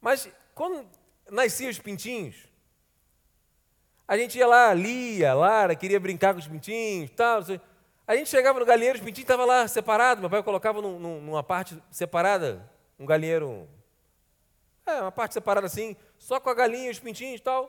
Mas 0.00 0.28
quando 0.54 0.88
nasciam 1.30 1.70
os 1.70 1.78
pintinhos, 1.78 2.48
a 4.08 4.16
gente 4.16 4.38
ia 4.38 4.46
lá, 4.46 4.72
Lia, 4.72 5.34
Lara, 5.34 5.74
queria 5.74 6.00
brincar 6.00 6.32
com 6.32 6.40
os 6.40 6.48
pintinhos, 6.48 7.10
tal. 7.10 7.42
A 8.06 8.16
gente 8.16 8.28
chegava 8.28 8.58
no 8.58 8.66
galinheiro, 8.66 8.98
os 8.98 9.04
pintinhos 9.04 9.24
estavam 9.24 9.46
lá 9.46 9.66
separados. 9.68 10.20
Meu 10.20 10.30
pai 10.30 10.42
colocava 10.42 10.80
num, 10.80 11.20
numa 11.20 11.42
parte 11.42 11.82
separada, 11.90 12.70
um 12.98 13.06
galinheiro, 13.06 13.68
é, 14.86 15.00
uma 15.00 15.12
parte 15.12 15.34
separada 15.34 15.66
assim, 15.66 15.96
só 16.18 16.38
com 16.38 16.50
a 16.50 16.54
galinha, 16.54 16.90
os 16.90 16.98
pintinhos 16.98 17.40
e 17.40 17.42
tal. 17.42 17.64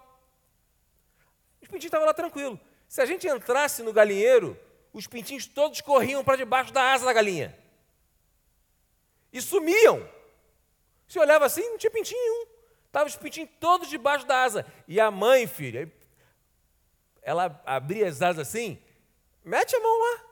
Os 1.61 1.67
pintinhos 1.67 1.85
estavam 1.85 2.05
lá 2.05 2.13
tranquilo. 2.13 2.59
Se 2.87 3.01
a 3.01 3.05
gente 3.05 3.27
entrasse 3.27 3.83
no 3.83 3.91
galinheiro, 3.91 4.57
os 4.93 5.07
pintinhos 5.07 5.45
todos 5.45 5.81
corriam 5.81 6.23
para 6.23 6.37
debaixo 6.37 6.71
da 6.71 6.93
asa 6.93 7.05
da 7.05 7.13
galinha. 7.13 7.57
E 9.33 9.41
sumiam. 9.41 10.07
Se 11.07 11.19
olhava 11.19 11.45
assim, 11.45 11.69
não 11.69 11.77
tinha 11.77 11.91
pintinho 11.91 12.19
nenhum. 12.19 12.47
Estavam 12.87 13.07
os 13.07 13.17
pintinhos 13.17 13.49
todos 13.59 13.89
debaixo 13.89 14.25
da 14.25 14.43
asa. 14.43 14.65
E 14.87 14.99
a 14.99 15.11
mãe, 15.11 15.45
filha, 15.45 15.91
ela 17.21 17.61
abria 17.65 18.07
as 18.07 18.21
asas 18.21 18.47
assim, 18.47 18.81
mete 19.43 19.75
a 19.75 19.79
mão 19.81 19.99
lá. 19.99 20.25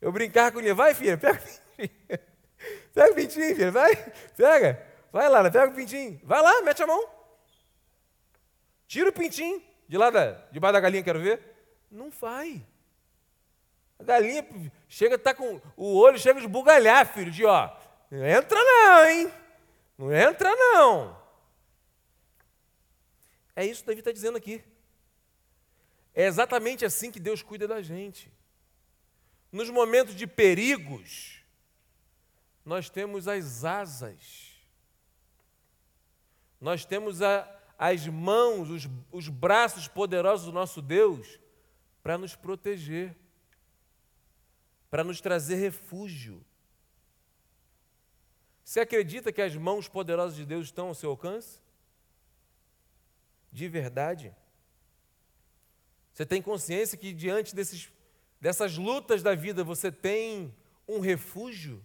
Eu 0.00 0.10
brincava 0.10 0.50
com 0.50 0.58
ele, 0.58 0.74
vai, 0.74 0.94
filha, 0.94 1.16
pega 1.16 1.38
o 1.38 1.42
pintinho. 1.42 2.26
Pega 2.92 3.12
o 3.12 3.14
pintinho, 3.14 3.54
filha, 3.54 3.70
vai, 3.70 3.94
pega. 4.34 4.82
Vai 5.12 5.28
lá, 5.28 5.50
pega 5.50 5.70
o 5.70 5.74
pintinho. 5.74 6.18
Vai 6.24 6.40
lá, 6.40 6.62
mete 6.62 6.82
a 6.82 6.86
mão. 6.86 7.06
Tira 8.88 9.10
o 9.10 9.12
pintinho 9.12 9.62
de 9.88 9.96
lá 9.96 10.10
da, 10.10 10.32
debaixo 10.50 10.72
da 10.72 10.80
galinha, 10.80 11.02
quero 11.02 11.20
ver. 11.20 11.40
Não 11.90 12.10
vai. 12.10 12.64
A 13.98 14.04
galinha 14.04 14.46
chega, 14.88 15.18
tá 15.18 15.34
com 15.34 15.60
o 15.76 15.96
olho, 15.96 16.18
chega 16.18 16.38
a 16.38 16.42
esbugalhar, 16.42 17.06
filho, 17.06 17.30
de 17.30 17.44
ó. 17.44 17.74
Não 18.10 18.24
entra 18.24 18.58
não, 18.58 19.04
hein? 19.04 19.32
Não 19.96 20.12
entra 20.12 20.54
não. 20.54 21.16
É 23.54 23.64
isso 23.64 23.82
que 23.82 23.86
Davi 23.86 24.00
está 24.00 24.12
dizendo 24.12 24.36
aqui. 24.36 24.62
É 26.14 26.26
exatamente 26.26 26.84
assim 26.84 27.10
que 27.10 27.18
Deus 27.18 27.42
cuida 27.42 27.66
da 27.66 27.80
gente. 27.80 28.30
Nos 29.50 29.70
momentos 29.70 30.14
de 30.14 30.26
perigos, 30.26 31.42
nós 32.64 32.90
temos 32.90 33.26
as 33.28 33.64
asas, 33.64 34.52
nós 36.60 36.84
temos 36.84 37.22
a, 37.22 37.48
as 37.78 38.06
mãos, 38.06 38.70
os, 38.70 38.88
os 39.10 39.28
braços 39.28 39.88
poderosos 39.88 40.46
do 40.46 40.52
nosso 40.52 40.80
Deus 40.80 41.38
para 42.02 42.16
nos 42.16 42.34
proteger, 42.36 43.16
para 44.88 45.02
nos 45.02 45.20
trazer 45.20 45.56
refúgio. 45.56 46.44
Você 48.64 48.80
acredita 48.80 49.32
que 49.32 49.42
as 49.42 49.54
mãos 49.56 49.88
poderosas 49.88 50.36
de 50.36 50.44
Deus 50.46 50.66
estão 50.66 50.88
ao 50.88 50.94
seu 50.94 51.10
alcance? 51.10 51.60
De 53.52 53.68
verdade? 53.68 54.34
Você 56.12 56.24
tem 56.24 56.40
consciência 56.40 56.96
que 56.96 57.12
diante 57.12 57.54
desses, 57.54 57.90
dessas 58.40 58.78
lutas 58.78 59.22
da 59.22 59.34
vida 59.34 59.64
você 59.64 59.90
tem 59.90 60.54
um 60.86 61.00
refúgio? 61.00 61.84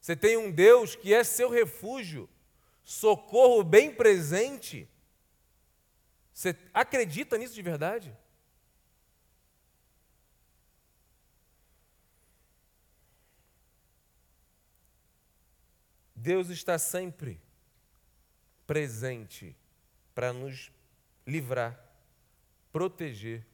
Você 0.00 0.16
tem 0.16 0.36
um 0.36 0.50
Deus 0.50 0.96
que 0.96 1.12
é 1.12 1.22
seu 1.22 1.50
refúgio 1.50 2.28
socorro 2.90 3.62
bem 3.62 3.94
presente. 3.94 4.90
Você 6.34 6.58
acredita 6.74 7.38
nisso 7.38 7.54
de 7.54 7.62
verdade? 7.62 8.12
Deus 16.16 16.48
está 16.48 16.80
sempre 16.80 17.40
presente 18.66 19.56
para 20.12 20.32
nos 20.32 20.72
livrar, 21.24 21.80
proteger 22.72 23.46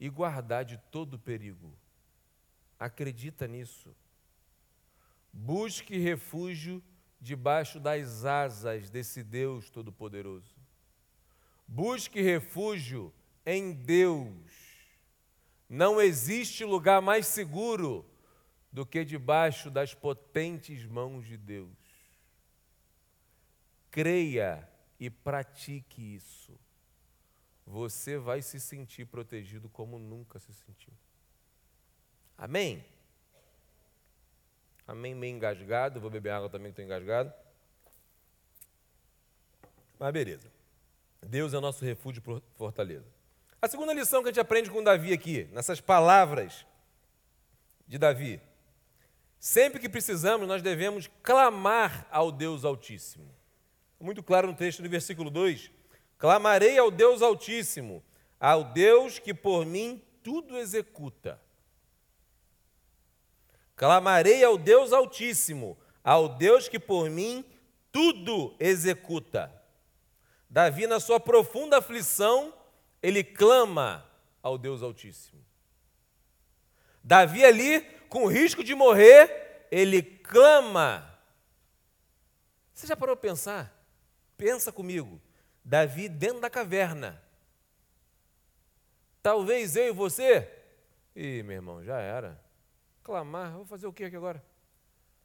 e 0.00 0.08
guardar 0.08 0.64
de 0.64 0.76
todo 0.90 1.20
perigo. 1.20 1.72
Acredita 2.80 3.46
nisso. 3.46 3.94
Busque 5.32 5.96
refúgio 5.96 6.82
debaixo 7.20 7.78
das 7.78 8.24
asas 8.24 8.88
desse 8.88 9.22
Deus 9.22 9.68
Todo-Poderoso. 9.68 10.54
Busque 11.66 12.20
refúgio 12.20 13.12
em 13.44 13.72
Deus. 13.72 14.34
Não 15.68 16.00
existe 16.00 16.64
lugar 16.64 17.00
mais 17.00 17.26
seguro 17.26 18.04
do 18.72 18.86
que 18.86 19.04
debaixo 19.04 19.70
das 19.70 19.94
potentes 19.94 20.84
mãos 20.84 21.26
de 21.26 21.36
Deus. 21.36 21.70
Creia 23.90 24.68
e 24.98 25.10
pratique 25.10 26.14
isso. 26.14 26.58
Você 27.66 28.18
vai 28.18 28.42
se 28.42 28.58
sentir 28.58 29.06
protegido 29.06 29.68
como 29.68 29.98
nunca 29.98 30.38
se 30.38 30.52
sentiu. 30.52 30.92
Amém? 32.36 32.84
Amém, 34.90 35.14
meio 35.14 35.36
engasgado. 35.36 36.00
Vou 36.00 36.10
beber 36.10 36.30
água 36.30 36.50
também, 36.50 36.72
que 36.72 36.80
estou 36.80 36.84
engasgado. 36.84 37.32
Mas 39.96 40.12
beleza. 40.12 40.50
Deus 41.22 41.54
é 41.54 41.60
nosso 41.60 41.84
refúgio 41.84 42.20
e 42.26 42.58
fortaleza. 42.58 43.06
A 43.62 43.68
segunda 43.68 43.92
lição 43.92 44.20
que 44.20 44.30
a 44.30 44.32
gente 44.32 44.40
aprende 44.40 44.68
com 44.68 44.82
Davi 44.82 45.12
aqui, 45.12 45.44
nessas 45.52 45.80
palavras 45.80 46.66
de 47.86 47.98
Davi. 47.98 48.40
Sempre 49.38 49.78
que 49.78 49.88
precisamos, 49.88 50.48
nós 50.48 50.60
devemos 50.60 51.08
clamar 51.22 52.08
ao 52.10 52.32
Deus 52.32 52.64
Altíssimo. 52.64 53.32
Muito 54.00 54.24
claro 54.24 54.48
no 54.48 54.56
texto 54.56 54.82
do 54.82 54.88
versículo 54.88 55.30
2: 55.30 55.70
Clamarei 56.18 56.76
ao 56.78 56.90
Deus 56.90 57.22
Altíssimo, 57.22 58.02
ao 58.40 58.64
Deus 58.64 59.20
que 59.20 59.32
por 59.32 59.64
mim 59.64 60.02
tudo 60.20 60.58
executa. 60.58 61.40
Clamarei 63.80 64.44
ao 64.44 64.58
Deus 64.58 64.92
Altíssimo, 64.92 65.78
ao 66.04 66.28
Deus 66.28 66.68
que 66.68 66.78
por 66.78 67.08
mim 67.08 67.42
tudo 67.90 68.54
executa. 68.60 69.50
Davi, 70.50 70.86
na 70.86 71.00
sua 71.00 71.18
profunda 71.18 71.78
aflição, 71.78 72.52
ele 73.02 73.24
clama 73.24 74.06
ao 74.42 74.58
Deus 74.58 74.82
Altíssimo. 74.82 75.42
Davi, 77.02 77.42
ali, 77.42 77.80
com 78.10 78.26
risco 78.26 78.62
de 78.62 78.74
morrer, 78.74 79.66
ele 79.70 80.02
clama. 80.02 81.18
Você 82.74 82.86
já 82.86 82.94
parou 82.94 83.16
para 83.16 83.30
pensar? 83.30 83.82
Pensa 84.36 84.70
comigo. 84.70 85.18
Davi 85.64 86.06
dentro 86.06 86.40
da 86.40 86.50
caverna. 86.50 87.18
Talvez 89.22 89.74
eu 89.74 89.86
e 89.86 89.90
você. 89.90 90.46
Ih, 91.16 91.42
meu 91.42 91.56
irmão, 91.56 91.82
já 91.82 91.98
era. 91.98 92.49
Clamar, 93.10 93.50
vou 93.54 93.64
fazer 93.64 93.88
o 93.88 93.92
que 93.92 94.04
aqui 94.04 94.14
agora? 94.14 94.40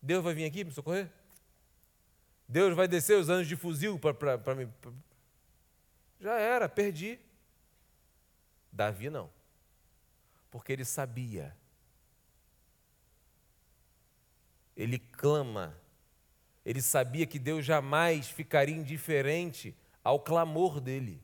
Deus 0.02 0.24
vai 0.24 0.34
vir 0.34 0.46
aqui 0.46 0.64
me 0.64 0.72
socorrer? 0.72 1.08
Deus 2.48 2.76
vai 2.76 2.88
descer 2.88 3.16
os 3.16 3.30
anos 3.30 3.48
de 3.48 3.56
fuzil 3.56 4.00
para 4.00 4.56
mim? 4.56 4.68
Já 6.20 6.34
era, 6.40 6.68
perdi. 6.68 7.20
Davi 8.72 9.12
não. 9.12 9.30
Porque 10.50 10.74
ele 10.74 10.84
sabia. 10.84 11.56
Ele 14.76 14.98
clama. 14.98 15.80
Ele 16.66 16.82
sabia 16.82 17.28
que 17.28 17.38
Deus 17.38 17.64
jamais 17.64 18.28
ficaria 18.28 18.76
indiferente 18.76 19.78
ao 20.04 20.20
clamor 20.20 20.82
dele. 20.82 21.22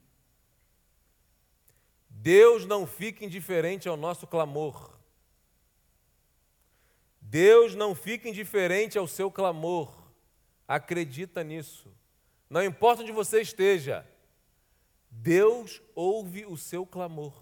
Deus 2.08 2.68
não 2.68 2.86
fica 2.86 3.26
indiferente 3.26 3.90
ao 3.90 3.98
nosso 3.98 4.28
clamor. 4.28 5.01
Deus 7.32 7.76
não 7.76 7.96
fica 7.96 8.28
indiferente 8.28 8.98
ao 8.98 9.08
seu 9.08 9.32
clamor. 9.32 9.90
Acredita 10.68 11.46
nisso. 11.46 11.90
Não 12.50 12.62
importa 12.62 13.04
onde 13.04 13.14
você 13.14 13.40
esteja, 13.40 14.06
Deus 15.10 15.82
ouve 15.96 16.46
o 16.46 16.58
seu 16.58 16.86
clamor. 16.86 17.34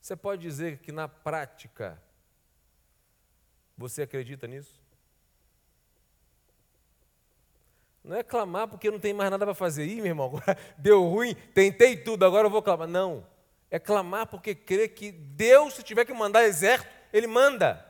Você 0.00 0.16
pode 0.16 0.40
dizer 0.40 0.78
que 0.78 0.90
na 0.90 1.08
prática 1.08 2.02
você 3.76 4.00
acredita 4.00 4.46
nisso? 4.46 4.80
Não 8.02 8.16
é 8.16 8.22
clamar 8.22 8.66
porque 8.66 8.90
não 8.90 8.98
tem 8.98 9.12
mais 9.12 9.30
nada 9.30 9.44
para 9.44 9.54
fazer. 9.54 9.84
Ih, 9.84 9.96
meu 9.96 10.06
irmão, 10.06 10.28
agora 10.28 10.56
deu 10.78 11.04
ruim, 11.04 11.34
tentei 11.52 11.98
tudo, 11.98 12.24
agora 12.24 12.46
eu 12.46 12.50
vou 12.50 12.62
clamar. 12.62 12.88
Não. 12.88 13.26
É 13.70 13.78
clamar 13.78 14.26
porque 14.26 14.54
crê 14.54 14.88
que 14.88 15.12
Deus, 15.12 15.74
se 15.74 15.82
tiver 15.82 16.06
que 16.06 16.14
mandar 16.14 16.44
exército, 16.44 16.99
Ele 17.12 17.26
manda. 17.26 17.86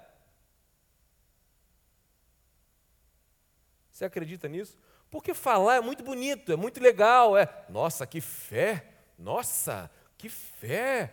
Você 3.90 4.04
acredita 4.04 4.48
nisso? 4.48 4.78
Porque 5.10 5.34
falar 5.34 5.76
é 5.76 5.80
muito 5.80 6.02
bonito, 6.02 6.52
é 6.52 6.56
muito 6.56 6.80
legal, 6.80 7.36
é, 7.36 7.48
nossa, 7.68 8.06
que 8.06 8.20
fé, 8.20 8.86
nossa, 9.18 9.90
que 10.16 10.28
fé. 10.28 11.12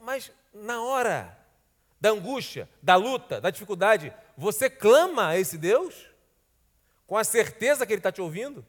Mas 0.00 0.30
na 0.52 0.82
hora 0.82 1.36
da 2.00 2.10
angústia, 2.10 2.68
da 2.82 2.96
luta, 2.96 3.40
da 3.40 3.50
dificuldade, 3.50 4.14
você 4.36 4.70
clama 4.70 5.28
a 5.28 5.38
esse 5.38 5.58
Deus? 5.58 6.06
Com 7.06 7.16
a 7.16 7.24
certeza 7.24 7.84
que 7.84 7.92
Ele 7.92 8.00
está 8.00 8.12
te 8.12 8.20
ouvindo? 8.20 8.64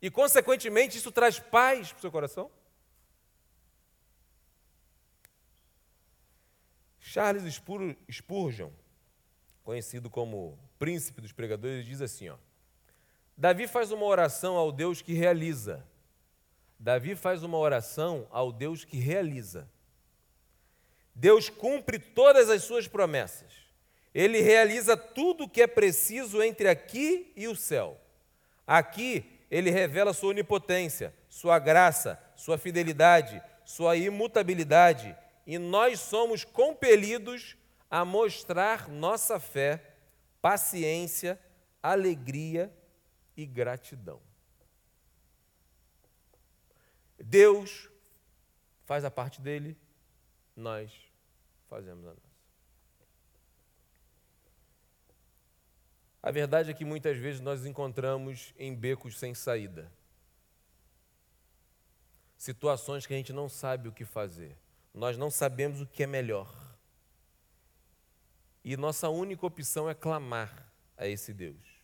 E, 0.00 0.10
consequentemente, 0.10 0.98
isso 0.98 1.12
traz 1.12 1.38
paz 1.38 1.92
para 1.92 1.98
o 1.98 2.00
seu 2.00 2.10
coração? 2.10 2.50
Charles 7.12 7.60
Spurgeon, 8.10 8.70
conhecido 9.62 10.08
como 10.08 10.58
príncipe 10.78 11.20
dos 11.20 11.30
pregadores, 11.30 11.84
diz 11.84 12.00
assim: 12.00 12.30
ó, 12.30 12.36
Davi 13.36 13.68
faz 13.68 13.92
uma 13.92 14.06
oração 14.06 14.56
ao 14.56 14.72
Deus 14.72 15.02
que 15.02 15.12
realiza. 15.12 15.86
Davi 16.78 17.14
faz 17.14 17.42
uma 17.42 17.58
oração 17.58 18.26
ao 18.30 18.50
Deus 18.50 18.82
que 18.82 18.96
realiza. 18.96 19.68
Deus 21.14 21.50
cumpre 21.50 21.98
todas 21.98 22.48
as 22.48 22.62
suas 22.64 22.88
promessas. 22.88 23.52
Ele 24.14 24.40
realiza 24.40 24.96
tudo 24.96 25.44
o 25.44 25.48
que 25.48 25.60
é 25.60 25.66
preciso 25.66 26.42
entre 26.42 26.66
aqui 26.66 27.30
e 27.36 27.46
o 27.46 27.54
céu. 27.54 28.00
Aqui, 28.66 29.38
ele 29.50 29.70
revela 29.70 30.14
sua 30.14 30.30
onipotência, 30.30 31.14
sua 31.28 31.58
graça, 31.58 32.18
sua 32.34 32.56
fidelidade, 32.56 33.42
sua 33.66 33.98
imutabilidade, 33.98 35.14
e 35.46 35.58
nós 35.58 36.00
somos 36.00 36.44
compelidos 36.44 37.56
a 37.90 38.04
mostrar 38.04 38.88
nossa 38.88 39.38
fé, 39.38 39.96
paciência, 40.40 41.38
alegria 41.82 42.72
e 43.36 43.44
gratidão. 43.44 44.20
Deus 47.18 47.88
faz 48.84 49.04
a 49.04 49.10
parte 49.10 49.40
dele, 49.40 49.76
nós 50.56 50.92
fazemos 51.68 52.06
a 52.06 52.10
nossa. 52.10 52.32
A 56.22 56.30
verdade 56.30 56.70
é 56.70 56.74
que 56.74 56.84
muitas 56.84 57.16
vezes 57.16 57.40
nós 57.40 57.66
encontramos 57.66 58.54
em 58.56 58.74
becos 58.74 59.18
sem 59.18 59.34
saída. 59.34 59.92
Situações 62.38 63.06
que 63.06 63.12
a 63.12 63.16
gente 63.16 63.32
não 63.32 63.48
sabe 63.48 63.88
o 63.88 63.92
que 63.92 64.04
fazer. 64.04 64.56
Nós 64.94 65.16
não 65.16 65.30
sabemos 65.30 65.80
o 65.80 65.86
que 65.86 66.02
é 66.02 66.06
melhor. 66.06 66.52
E 68.64 68.76
nossa 68.76 69.08
única 69.08 69.46
opção 69.46 69.88
é 69.88 69.94
clamar 69.94 70.70
a 70.96 71.06
esse 71.06 71.32
Deus. 71.32 71.82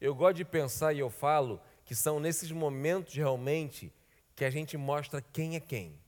Eu 0.00 0.14
gosto 0.14 0.36
de 0.36 0.44
pensar 0.44 0.92
e 0.92 0.98
eu 0.98 1.10
falo 1.10 1.60
que 1.84 1.94
são 1.94 2.18
nesses 2.18 2.50
momentos 2.50 3.14
realmente 3.14 3.92
que 4.34 4.44
a 4.44 4.50
gente 4.50 4.76
mostra 4.76 5.20
quem 5.20 5.56
é 5.56 5.60
quem. 5.60 6.00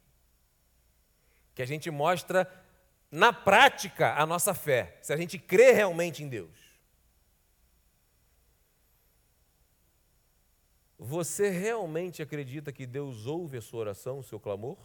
Que 1.54 1.62
a 1.62 1.66
gente 1.66 1.90
mostra 1.90 2.50
na 3.10 3.32
prática 3.32 4.14
a 4.14 4.24
nossa 4.24 4.54
fé, 4.54 4.98
se 5.02 5.12
a 5.12 5.16
gente 5.16 5.38
crê 5.38 5.72
realmente 5.72 6.22
em 6.22 6.28
Deus. 6.28 6.56
Você 10.98 11.50
realmente 11.50 12.22
acredita 12.22 12.72
que 12.72 12.86
Deus 12.86 13.26
ouve 13.26 13.58
a 13.58 13.60
sua 13.60 13.80
oração, 13.80 14.20
o 14.20 14.22
seu 14.22 14.40
clamor? 14.40 14.78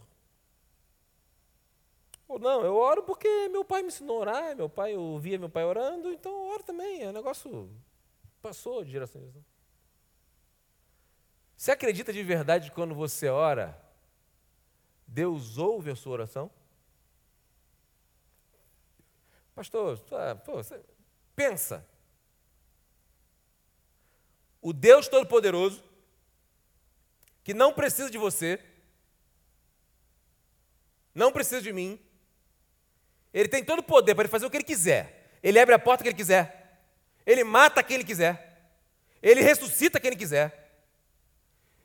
Ou 2.28 2.38
não, 2.38 2.62
eu 2.62 2.76
oro 2.76 3.02
porque 3.02 3.48
meu 3.48 3.64
pai 3.64 3.82
me 3.82 3.88
ensinou 3.88 4.18
a 4.18 4.20
orar, 4.20 4.56
meu 4.56 4.68
pai, 4.68 4.94
eu 4.94 5.18
via 5.18 5.38
meu 5.38 5.48
pai 5.48 5.64
orando, 5.64 6.12
então 6.12 6.30
eu 6.30 6.52
oro 6.52 6.62
também, 6.62 7.02
é 7.02 7.08
um 7.08 7.12
negócio 7.12 7.68
Passou 8.40 8.84
de 8.84 8.90
geração 8.90 9.20
em 9.20 9.26
geração. 9.26 9.44
Você 11.56 11.72
acredita 11.72 12.12
de 12.12 12.22
verdade 12.22 12.70
quando 12.70 12.94
você 12.94 13.28
ora, 13.28 13.76
Deus 15.06 15.58
ouve 15.58 15.90
a 15.90 15.96
sua 15.96 16.12
oração? 16.12 16.50
Pastor, 19.54 19.98
pô, 20.44 20.60
pensa. 21.34 21.84
O 24.62 24.72
Deus 24.72 25.08
Todo-Poderoso, 25.08 25.82
que 27.42 27.52
não 27.52 27.72
precisa 27.72 28.08
de 28.08 28.18
você, 28.18 28.64
não 31.12 31.32
precisa 31.32 31.60
de 31.60 31.72
mim, 31.72 32.00
ele 33.32 33.48
tem 33.48 33.64
todo 33.64 33.80
o 33.80 33.82
poder 33.82 34.14
para 34.14 34.28
fazer 34.28 34.46
o 34.46 34.50
que 34.50 34.56
ele 34.56 34.64
quiser. 34.64 35.38
Ele 35.42 35.58
abre 35.58 35.74
a 35.74 35.78
porta 35.78 36.02
que 36.02 36.08
ele 36.08 36.16
quiser. 36.16 36.80
Ele 37.26 37.44
mata 37.44 37.82
quem 37.82 37.96
ele 37.96 38.04
quiser. 38.04 38.48
Ele 39.22 39.40
ressuscita 39.40 40.00
quem 40.00 40.08
ele 40.08 40.16
quiser. 40.16 40.68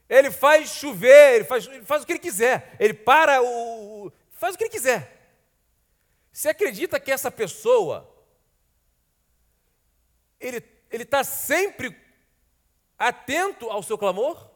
Ele 0.07 0.31
faz 0.31 0.69
chover, 0.69 1.35
ele 1.35 1.43
faz, 1.43 1.65
ele 1.65 1.85
faz 1.85 2.03
o 2.03 2.05
que 2.05 2.13
ele 2.13 2.19
quiser. 2.19 2.75
Ele 2.79 2.93
para 2.93 3.41
o. 3.41 4.11
faz 4.31 4.55
o 4.55 4.57
que 4.57 4.63
ele 4.63 4.71
quiser. 4.71 5.11
Você 6.31 6.49
acredita 6.49 6.99
que 6.99 7.11
essa 7.11 7.29
pessoa, 7.29 8.09
ele 10.39 10.63
está 10.91 11.23
sempre 11.23 11.95
atento 12.97 13.69
ao 13.69 13.83
seu 13.83 13.97
clamor? 13.97 14.49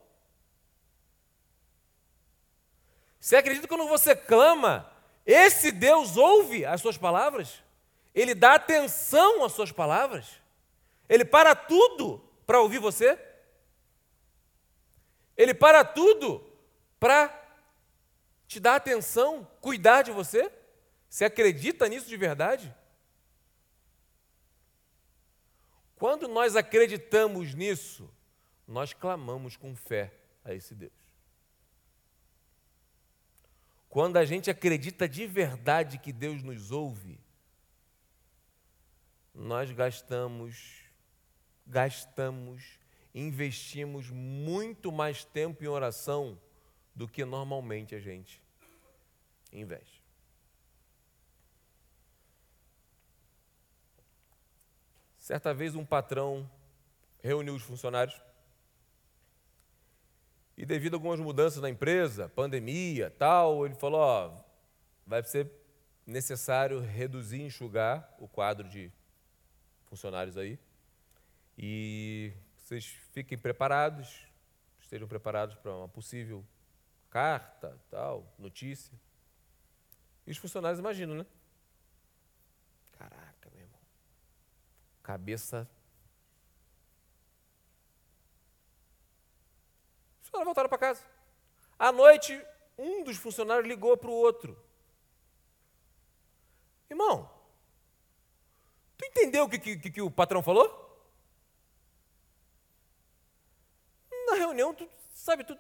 Você 3.20 3.36
acredita 3.36 3.68
que 3.68 3.76
quando 3.76 3.90
você 3.90 4.16
clama, 4.16 4.92
esse 5.28 5.72
Deus 5.72 6.16
ouve 6.16 6.66
as 6.66 6.80
suas 6.80 6.98
palavras? 6.98 7.62
Ele 8.16 8.34
dá 8.34 8.56
atenção 8.56 9.44
às 9.44 9.52
suas 9.52 9.72
palavras? 9.72 10.40
Ele 11.10 11.26
para 11.26 11.54
tudo 11.54 12.20
para 12.46 12.62
ouvir 12.62 12.80
você. 12.80 13.20
Ele 15.36 15.54
para 15.54 15.84
tudo 15.84 16.44
para 16.98 17.46
te 18.48 18.60
dar 18.60 18.76
atenção, 18.76 19.46
cuidar 19.60 20.02
de 20.02 20.12
você. 20.12 20.50
Você 21.10 21.26
acredita 21.26 21.88
nisso 21.90 22.08
de 22.08 22.16
verdade? 22.16 22.74
Quando 25.98 26.28
nós 26.28 26.56
acreditamos 26.56 27.54
nisso, 27.54 28.10
nós 28.68 28.94
clamamos 28.94 29.58
com 29.58 29.76
fé 29.76 30.14
a 30.46 30.54
esse 30.54 30.74
Deus. 30.74 31.07
Quando 33.98 34.18
a 34.18 34.26
gente 34.26 34.48
acredita 34.48 35.10
de 35.10 35.26
verdade 35.26 35.98
que 35.98 36.14
Deus 36.14 36.44
nos 36.44 36.70
ouve, 36.70 37.20
nós 39.34 39.72
gastamos, 39.72 40.84
gastamos, 41.66 42.78
investimos 43.12 44.12
muito 44.12 44.92
mais 44.92 45.26
tempo 45.26 45.64
em 45.64 45.68
oração 45.68 46.40
do 46.94 47.08
que 47.08 47.26
normalmente 47.26 47.96
a 47.96 48.00
gente 48.00 48.40
investe. 49.52 50.04
Certa 55.18 55.56
vez 55.56 55.74
um 55.74 55.84
patrão 55.84 56.48
reuniu 57.20 57.56
os 57.56 57.64
funcionários 57.64 58.27
e 60.58 60.66
devido 60.66 60.96
a 60.96 60.98
algumas 60.98 61.20
mudanças 61.20 61.62
na 61.62 61.70
empresa, 61.70 62.28
pandemia, 62.30 63.12
tal, 63.12 63.64
ele 63.66 63.76
falou, 63.76 64.00
ó, 64.00 64.44
vai 65.06 65.24
ser 65.24 65.52
necessário 66.06 66.80
reduzir, 66.80 67.42
enxugar 67.42 68.12
o 68.18 68.28
quadro 68.28 68.68
de 68.68 68.92
funcionários 69.86 70.36
aí. 70.36 70.58
E 71.56 72.34
vocês 72.58 72.86
fiquem 73.12 73.38
preparados, 73.38 74.26
estejam 74.82 75.08
preparados 75.08 75.56
para 75.56 75.72
uma 75.76 75.88
possível 75.88 76.44
carta, 77.10 77.78
tal, 77.92 78.34
notícia. 78.40 79.00
E 80.26 80.32
os 80.32 80.38
funcionários 80.38 80.80
imaginam, 80.80 81.16
né? 81.16 81.26
Caraca, 82.98 83.50
meu 83.54 83.62
irmão. 83.62 83.80
Cabeça 85.04 85.70
Os 90.28 90.32
caras 90.32 90.46
voltaram 90.46 90.68
para 90.68 90.78
casa. 90.78 91.02
À 91.80 91.90
noite, 91.90 92.38
um 92.78 93.02
dos 93.02 93.16
funcionários 93.16 93.66
ligou 93.66 93.96
para 93.96 94.10
o 94.10 94.14
outro. 94.14 94.62
Irmão, 96.90 97.30
tu 98.98 99.06
entendeu 99.06 99.46
o 99.46 99.50
que, 99.50 99.58
que, 99.58 99.90
que 99.90 100.02
o 100.02 100.12
patrão 100.12 100.44
falou? 100.44 100.86
Na 104.28 104.36
reunião, 104.36 104.74
tu 104.74 104.90
sabe, 105.14 105.46
tu, 105.46 105.58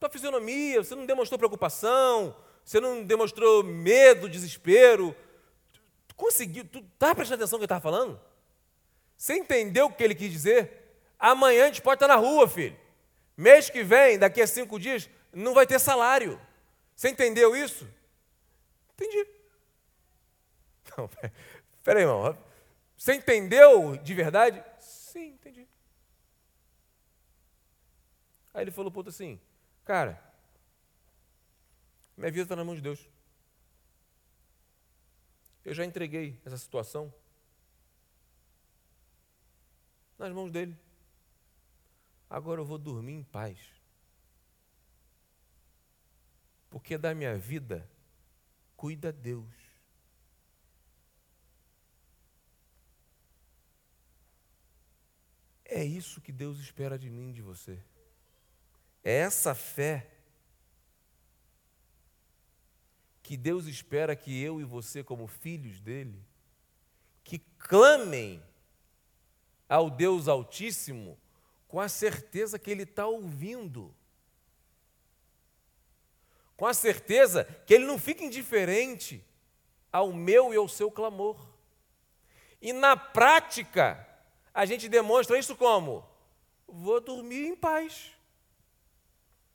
tua 0.00 0.10
fisionomia, 0.10 0.82
você 0.82 0.96
não 0.96 1.06
demonstrou 1.06 1.38
preocupação, 1.38 2.34
você 2.64 2.80
não 2.80 3.04
demonstrou 3.04 3.62
medo, 3.62 4.28
desespero. 4.28 5.14
Tu, 5.72 5.80
tu 6.08 6.14
conseguiu, 6.16 6.64
tu 6.64 6.80
estava 6.80 7.14
prestando 7.14 7.42
atenção 7.42 7.58
no 7.58 7.60
que 7.60 7.72
ele 7.72 7.78
estava 7.78 7.80
falando? 7.80 8.20
Você 9.16 9.36
entendeu 9.36 9.86
o 9.86 9.92
que 9.92 10.02
ele 10.02 10.16
quis 10.16 10.32
dizer? 10.32 10.96
Amanhã 11.16 11.64
a 11.64 11.66
gente 11.68 11.82
pode 11.82 11.94
estar 11.94 12.08
na 12.08 12.16
rua, 12.16 12.48
filho. 12.48 12.79
Mês 13.40 13.70
que 13.70 13.82
vem, 13.82 14.18
daqui 14.18 14.42
a 14.42 14.46
cinco 14.46 14.78
dias, 14.78 15.08
não 15.32 15.54
vai 15.54 15.66
ter 15.66 15.78
salário. 15.78 16.38
Você 16.94 17.08
entendeu 17.08 17.56
isso? 17.56 17.88
Entendi. 18.92 19.26
Não, 20.94 21.08
peraí, 21.82 22.02
irmão. 22.02 22.36
Você 22.94 23.14
entendeu 23.14 23.96
de 23.96 24.12
verdade? 24.12 24.62
Sim, 24.78 25.28
entendi. 25.28 25.66
Aí 28.52 28.62
ele 28.64 28.70
falou, 28.70 28.92
puta 28.92 29.08
assim, 29.08 29.40
cara, 29.86 30.22
minha 32.18 32.30
vida 32.30 32.42
está 32.42 32.54
na 32.54 32.62
mão 32.62 32.74
de 32.74 32.82
Deus. 32.82 33.08
Eu 35.64 35.72
já 35.72 35.82
entreguei 35.82 36.38
essa 36.44 36.58
situação 36.58 37.10
nas 40.18 40.30
mãos 40.30 40.50
dele. 40.50 40.76
Agora 42.30 42.60
eu 42.60 42.64
vou 42.64 42.78
dormir 42.78 43.14
em 43.14 43.24
paz. 43.24 43.58
Porque 46.70 46.96
da 46.96 47.12
minha 47.12 47.36
vida 47.36 47.90
cuida 48.76 49.12
Deus. 49.12 49.52
É 55.64 55.84
isso 55.84 56.20
que 56.20 56.30
Deus 56.30 56.60
espera 56.60 56.96
de 56.96 57.10
mim, 57.10 57.32
de 57.32 57.42
você. 57.42 57.82
É 59.02 59.12
essa 59.12 59.52
fé 59.52 60.08
que 63.22 63.36
Deus 63.36 63.66
espera 63.66 64.14
que 64.14 64.40
eu 64.40 64.60
e 64.60 64.64
você, 64.64 65.02
como 65.02 65.26
filhos 65.26 65.80
dele, 65.80 66.24
que 67.24 67.38
clamem 67.58 68.42
ao 69.68 69.90
Deus 69.90 70.28
Altíssimo 70.28 71.18
com 71.70 71.78
a 71.78 71.88
certeza 71.88 72.58
que 72.58 72.68
Ele 72.68 72.82
está 72.82 73.06
ouvindo, 73.06 73.94
com 76.56 76.66
a 76.66 76.74
certeza 76.74 77.44
que 77.64 77.72
Ele 77.72 77.86
não 77.86 77.96
fica 77.96 78.24
indiferente 78.24 79.24
ao 79.92 80.12
meu 80.12 80.52
e 80.52 80.56
ao 80.56 80.68
seu 80.68 80.90
clamor. 80.90 81.38
E 82.60 82.72
na 82.72 82.96
prática, 82.96 84.04
a 84.52 84.66
gente 84.66 84.88
demonstra 84.88 85.38
isso 85.38 85.54
como? 85.54 86.04
Vou 86.66 87.00
dormir 87.00 87.46
em 87.46 87.54
paz. 87.54 88.16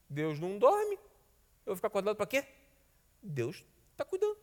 Deus 0.09 0.39
não 0.39 0.57
dorme. 0.57 0.95
Eu 1.65 1.71
vou 1.71 1.75
ficar 1.75 1.89
acordado 1.89 2.15
para 2.15 2.25
quê? 2.25 2.45
Deus 3.21 3.61
está 3.91 4.05
cuidando. 4.05 4.37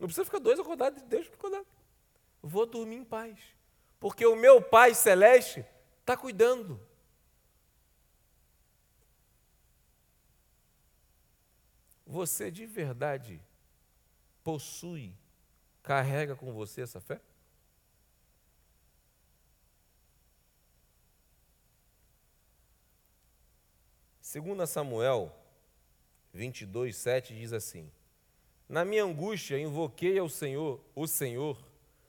Não 0.00 0.08
precisa 0.08 0.24
ficar 0.24 0.40
dois 0.40 0.58
acordados, 0.58 1.00
Deus 1.04 1.26
fica 1.26 1.36
acordado. 1.36 1.66
Vou 2.42 2.66
dormir 2.66 2.96
em 2.96 3.04
paz 3.04 3.38
porque 4.00 4.24
o 4.24 4.34
meu 4.34 4.62
Pai 4.62 4.94
Celeste 4.94 5.64
está 6.00 6.16
cuidando. 6.16 6.80
Você 12.06 12.50
de 12.50 12.66
verdade 12.66 13.40
possui, 14.42 15.14
carrega 15.82 16.34
com 16.34 16.52
você 16.52 16.80
essa 16.80 17.00
fé? 17.00 17.20
Segundo 24.20 24.66
Samuel 24.66 25.36
22, 26.32 26.96
7 26.96 27.34
diz 27.34 27.52
assim: 27.52 27.90
Na 28.68 28.84
minha 28.84 29.04
angústia 29.04 29.58
invoquei 29.58 30.18
ao 30.18 30.28
Senhor, 30.28 30.80
o 30.94 31.06
Senhor, 31.06 31.62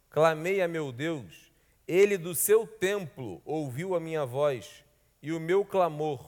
clamei 0.10 0.62
a 0.62 0.67
meu 0.67 0.91
Deus, 0.91 1.50
ele 1.91 2.17
do 2.17 2.34
seu 2.34 2.65
templo 2.65 3.41
ouviu 3.43 3.93
a 3.95 3.99
minha 3.99 4.25
voz 4.25 4.82
e 5.21 5.34
o 5.34 5.41
meu 5.41 5.65
clamor 5.65 6.25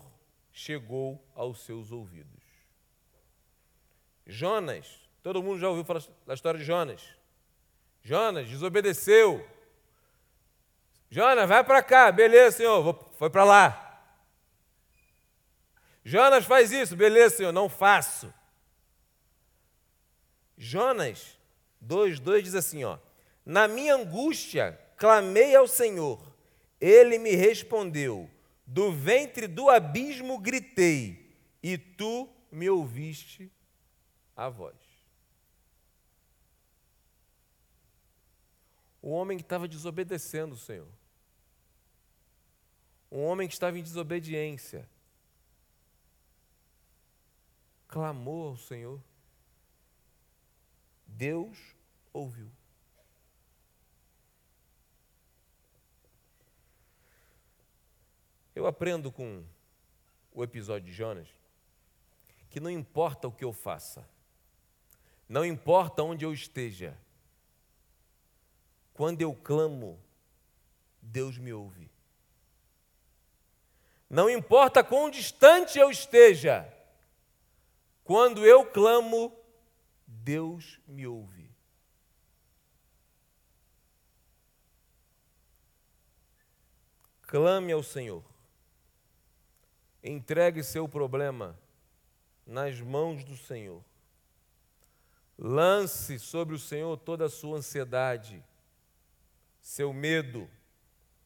chegou 0.52 1.26
aos 1.34 1.63
seus 1.63 1.89
ouvidos. 1.89 2.43
Jonas, 4.28 5.10
todo 5.21 5.41
mundo 5.41 5.62
já 5.62 5.69
ouviu 5.69 5.86
falar 5.86 6.04
da 6.28 6.34
história 6.34 6.60
de 6.60 6.65
Jonas. 6.65 7.02
Jonas 8.02 8.45
desobedeceu. 8.49 9.47
Jonas, 11.10 11.47
vai 11.47 11.63
para 11.63 11.82
cá, 11.82 12.12
beleza, 12.12 12.58
senhor, 12.58 13.10
foi 13.13 13.30
para 13.30 13.45
lá. 13.45 14.04
Jonas 16.04 16.43
faz 16.43 16.73
isso, 16.73 16.93
beleza, 16.93 17.38
senhor, 17.38 17.54
não 17.54 17.69
faço. 17.69 18.34
Jonas 20.58 21.38
2,2 21.82 22.41
diz 22.41 22.54
assim: 22.54 22.84
ó, 22.84 22.97
na 23.45 23.65
minha 23.65 23.95
angústia 23.95 24.78
Clamei 24.97 25.56
ao 25.56 25.67
Senhor, 25.67 26.21
ele 26.79 27.17
me 27.17 27.36
respondeu. 27.36 28.29
Do 28.65 28.91
ventre 28.91 29.45
do 29.45 29.69
abismo 29.69 30.39
gritei, 30.39 31.36
e 31.62 31.77
tu 31.77 32.29
me 32.51 32.69
ouviste 32.69 33.51
a 34.36 34.49
voz. 34.49 34.75
O 39.01 39.10
homem 39.10 39.38
que 39.38 39.43
estava 39.43 39.67
desobedecendo 39.67 40.56
o 40.56 40.58
Senhor. 40.58 40.88
Um 43.12 43.23
homem 43.25 43.47
que 43.47 43.53
estava 43.53 43.77
em 43.77 43.84
desobediência. 43.84 44.89
Clamou 47.88 48.47
ao 48.47 48.58
Senhor. 48.58 49.03
Deus 51.06 51.58
ouviu. 52.12 52.49
Eu 58.55 58.67
aprendo 58.67 59.11
com 59.11 59.43
o 60.31 60.43
episódio 60.43 60.87
de 60.87 60.93
Jonas 60.93 61.27
que 62.49 62.59
não 62.59 62.69
importa 62.69 63.27
o 63.27 63.31
que 63.31 63.43
eu 63.43 63.51
faça, 63.51 64.07
não 65.27 65.43
importa 65.43 66.03
onde 66.03 66.23
eu 66.23 66.31
esteja, 66.31 66.95
quando 68.93 69.21
eu 69.21 69.33
clamo, 69.33 69.99
Deus 71.01 71.39
me 71.39 71.51
ouve. 71.51 71.89
Não 74.07 74.29
importa 74.29 74.83
quão 74.83 75.09
distante 75.09 75.79
eu 75.79 75.89
esteja, 75.89 76.71
quando 78.03 78.45
eu 78.45 78.63
clamo, 78.63 79.35
Deus 80.05 80.79
me 80.85 81.07
ouve. 81.07 81.49
Clame 87.23 87.71
ao 87.71 87.81
Senhor. 87.81 88.33
Entregue 90.03 90.63
seu 90.63 90.87
problema 90.87 91.57
nas 92.45 92.81
mãos 92.81 93.23
do 93.23 93.37
Senhor. 93.37 93.81
Lance 95.37 96.19
sobre 96.19 96.53
o 96.53 96.59
Senhor 96.59 96.97
toda 96.97 97.25
a 97.25 97.29
sua 97.29 97.57
ansiedade, 97.57 98.43
seu 99.61 99.93
medo, 99.93 100.49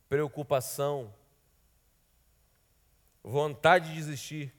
preocupação, 0.08 1.14
vontade 3.24 3.90
de 3.90 3.96
desistir. 3.96 4.54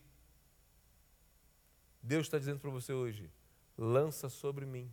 Deus 2.03 2.27
está 2.27 2.39
dizendo 2.39 2.59
para 2.59 2.71
você 2.71 2.93
hoje: 2.93 3.31
lança 3.77 4.29
sobre 4.29 4.67
mim, 4.67 4.93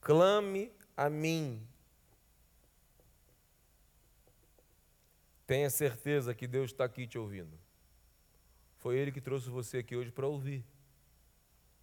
clame 0.00 0.70
a 0.94 1.08
mim. 1.08 1.66
Tenha 5.46 5.70
certeza 5.70 6.34
que 6.34 6.46
Deus 6.46 6.70
está 6.70 6.84
aqui 6.84 7.06
te 7.06 7.18
ouvindo. 7.18 7.58
Foi 8.78 8.96
Ele 8.96 9.12
que 9.12 9.20
trouxe 9.20 9.48
você 9.48 9.78
aqui 9.78 9.96
hoje 9.96 10.10
para 10.10 10.26
ouvir, 10.26 10.64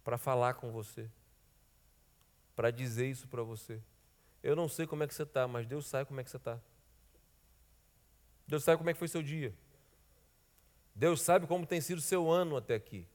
para 0.02 0.18
falar 0.18 0.54
com 0.54 0.70
você, 0.70 1.10
para 2.54 2.70
dizer 2.70 3.08
isso 3.08 3.28
para 3.28 3.42
você. 3.42 3.80
Eu 4.42 4.56
não 4.56 4.68
sei 4.68 4.86
como 4.86 5.02
é 5.02 5.06
que 5.06 5.14
você 5.14 5.22
está, 5.22 5.46
mas 5.46 5.66
Deus 5.66 5.86
sabe 5.86 6.06
como 6.06 6.20
é 6.20 6.24
que 6.24 6.30
você 6.30 6.36
está. 6.36 6.60
Deus 8.46 8.62
sabe 8.62 8.78
como 8.78 8.88
é 8.90 8.92
que 8.92 8.98
foi 8.98 9.08
seu 9.08 9.22
dia. 9.22 9.54
Deus 10.94 11.20
sabe 11.20 11.46
como 11.46 11.66
tem 11.66 11.80
sido 11.80 12.00
seu 12.00 12.30
ano 12.30 12.56
até 12.56 12.74
aqui. 12.74 13.06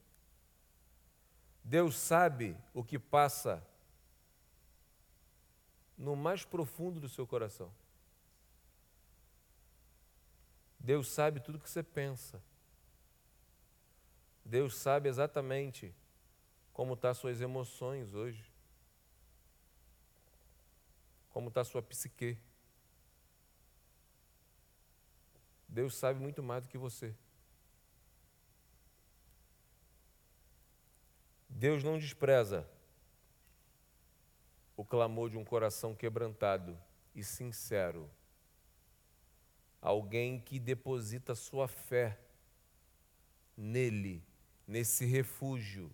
Deus 1.64 1.96
sabe 1.98 2.56
o 2.74 2.84
que 2.84 3.00
passa 3.00 3.66
no 5.98 6.16
mais 6.16 6.44
profundo 6.44 7.00
do 7.00 7.10
seu 7.10 7.26
coração. 7.26 7.72
Deus 10.80 11.08
sabe 11.08 11.40
tudo 11.40 11.56
o 11.56 11.60
que 11.60 11.70
você 11.70 11.84
pensa. 11.84 12.42
Deus 14.44 14.76
sabe 14.76 15.08
exatamente 15.08 15.94
como 16.74 16.94
estão 16.94 17.12
tá 17.12 17.14
suas 17.14 17.42
emoções 17.42 18.14
hoje. 18.14 18.50
Como 21.30 21.48
está 21.48 21.64
sua 21.64 21.82
psique. 21.82 22.38
Deus 25.68 25.96
sabe 25.96 26.20
muito 26.20 26.44
mais 26.44 26.64
do 26.64 26.70
que 26.70 26.78
você. 26.78 27.16
Deus 31.48 31.84
não 31.84 31.98
despreza 31.98 32.68
o 34.76 34.84
clamor 34.84 35.30
de 35.30 35.38
um 35.38 35.46
coração 35.46 35.94
quebrantado 35.94 36.78
e 37.14 37.24
sincero. 37.24 38.10
Alguém 39.80 40.40
que 40.40 40.60
deposita 40.60 41.36
sua 41.36 41.68
fé 41.68 42.20
nele, 43.56 44.24
nesse 44.68 45.06
refúgio, 45.06 45.92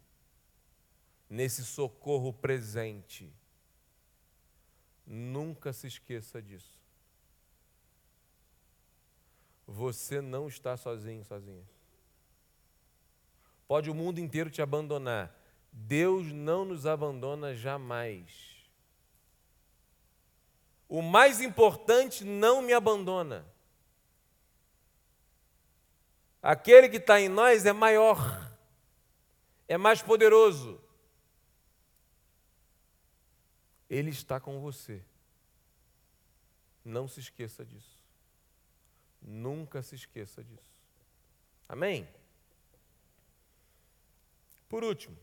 nesse 1.30 1.66
socorro 1.66 2.32
presente. 2.34 3.32
Nunca 5.06 5.72
se 5.72 5.88
esqueça 5.88 6.42
disso. 6.42 6.78
Você 9.66 10.22
não 10.22 10.48
está 10.48 10.78
sozinho, 10.78 11.24
sozinha. 11.26 11.64
Pode 13.68 13.90
o 13.90 13.96
mundo 13.96 14.20
inteiro 14.20 14.50
te 14.50 14.62
abandonar, 14.62 15.36
Deus 15.72 16.32
não 16.32 16.64
nos 16.64 16.86
abandona 16.86 17.54
jamais. 17.54 18.56
O 20.88 21.02
mais 21.02 21.42
importante 21.42 22.24
não 22.24 22.62
me 22.62 22.72
abandona. 22.72 23.46
Aquele 26.42 26.88
que 26.88 26.96
está 26.96 27.20
em 27.20 27.28
nós 27.28 27.66
é 27.66 27.74
maior, 27.74 28.47
é 29.68 29.78
mais 29.78 30.02
poderoso. 30.02 30.80
Ele 33.90 34.10
está 34.10 34.40
com 34.40 34.60
você. 34.60 35.02
Não 36.84 37.08
se 37.08 37.20
esqueça 37.20 37.66
disso. 37.66 37.98
Nunca 39.22 39.82
se 39.82 39.96
esqueça 39.96 40.44
disso. 40.44 40.78
Amém? 41.68 42.08
Por 44.70 44.84
último, 44.84 45.18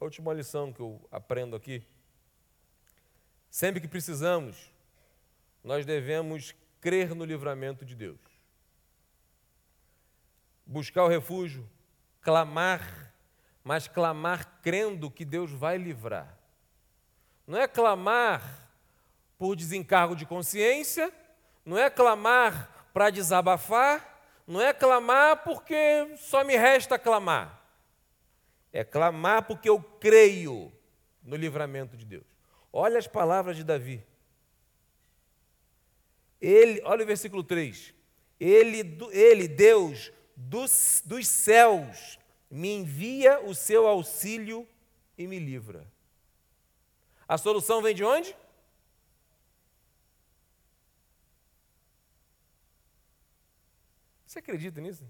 a 0.00 0.04
última 0.04 0.32
lição 0.32 0.72
que 0.72 0.80
eu 0.80 1.00
aprendo 1.10 1.54
aqui. 1.56 1.82
Sempre 3.50 3.80
que 3.80 3.88
precisamos, 3.88 4.70
nós 5.62 5.86
devemos 5.86 6.54
crer 6.80 7.14
no 7.14 7.24
livramento 7.24 7.84
de 7.84 7.94
Deus. 7.94 8.18
Buscar 10.66 11.04
o 11.04 11.08
refúgio, 11.08 11.68
clamar, 12.22 13.12
mas 13.62 13.86
clamar 13.86 14.60
crendo 14.62 15.10
que 15.10 15.24
Deus 15.24 15.50
vai 15.50 15.76
livrar. 15.76 16.38
Não 17.46 17.58
é 17.58 17.68
clamar 17.68 18.42
por 19.36 19.56
desencargo 19.56 20.16
de 20.16 20.24
consciência, 20.24 21.12
não 21.64 21.76
é 21.76 21.90
clamar 21.90 22.88
para 22.94 23.10
desabafar, 23.10 24.22
não 24.46 24.60
é 24.60 24.72
clamar 24.72 25.42
porque 25.44 26.16
só 26.16 26.42
me 26.44 26.56
resta 26.56 26.98
clamar 26.98 27.62
é 28.72 28.82
clamar 28.82 29.42
porque 29.42 29.68
eu 29.68 29.80
creio 30.00 30.72
no 31.22 31.36
livramento 31.36 31.96
de 31.96 32.06
Deus. 32.06 32.24
Olha 32.72 32.98
as 32.98 33.06
palavras 33.06 33.56
de 33.56 33.62
Davi. 33.62 34.02
Ele, 36.40 36.80
olha 36.84 37.04
o 37.04 37.06
versículo 37.06 37.44
3. 37.44 37.94
Ele, 38.40 38.98
ele 39.12 39.46
Deus 39.46 40.10
dos, 40.36 41.02
dos 41.04 41.26
céus, 41.26 42.18
me 42.50 42.68
envia 42.74 43.40
o 43.40 43.54
seu 43.54 43.86
auxílio 43.86 44.68
e 45.16 45.26
me 45.26 45.38
livra. 45.38 45.90
A 47.26 47.38
solução 47.38 47.80
vem 47.80 47.94
de 47.94 48.04
onde? 48.04 48.36
Você 54.26 54.38
acredita 54.38 54.80
nisso? 54.80 55.06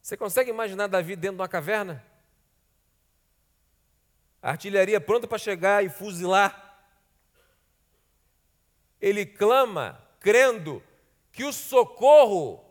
Você 0.00 0.16
consegue 0.16 0.50
imaginar 0.50 0.88
Davi 0.88 1.14
dentro 1.14 1.36
de 1.36 1.40
uma 1.40 1.48
caverna? 1.48 2.04
A 4.42 4.50
artilharia 4.50 5.00
pronta 5.00 5.28
para 5.28 5.38
chegar 5.38 5.84
e 5.84 5.88
fuzilar. 5.88 6.61
Ele 9.02 9.26
clama, 9.26 10.00
crendo 10.20 10.80
que 11.32 11.42
o 11.42 11.52
socorro, 11.52 12.64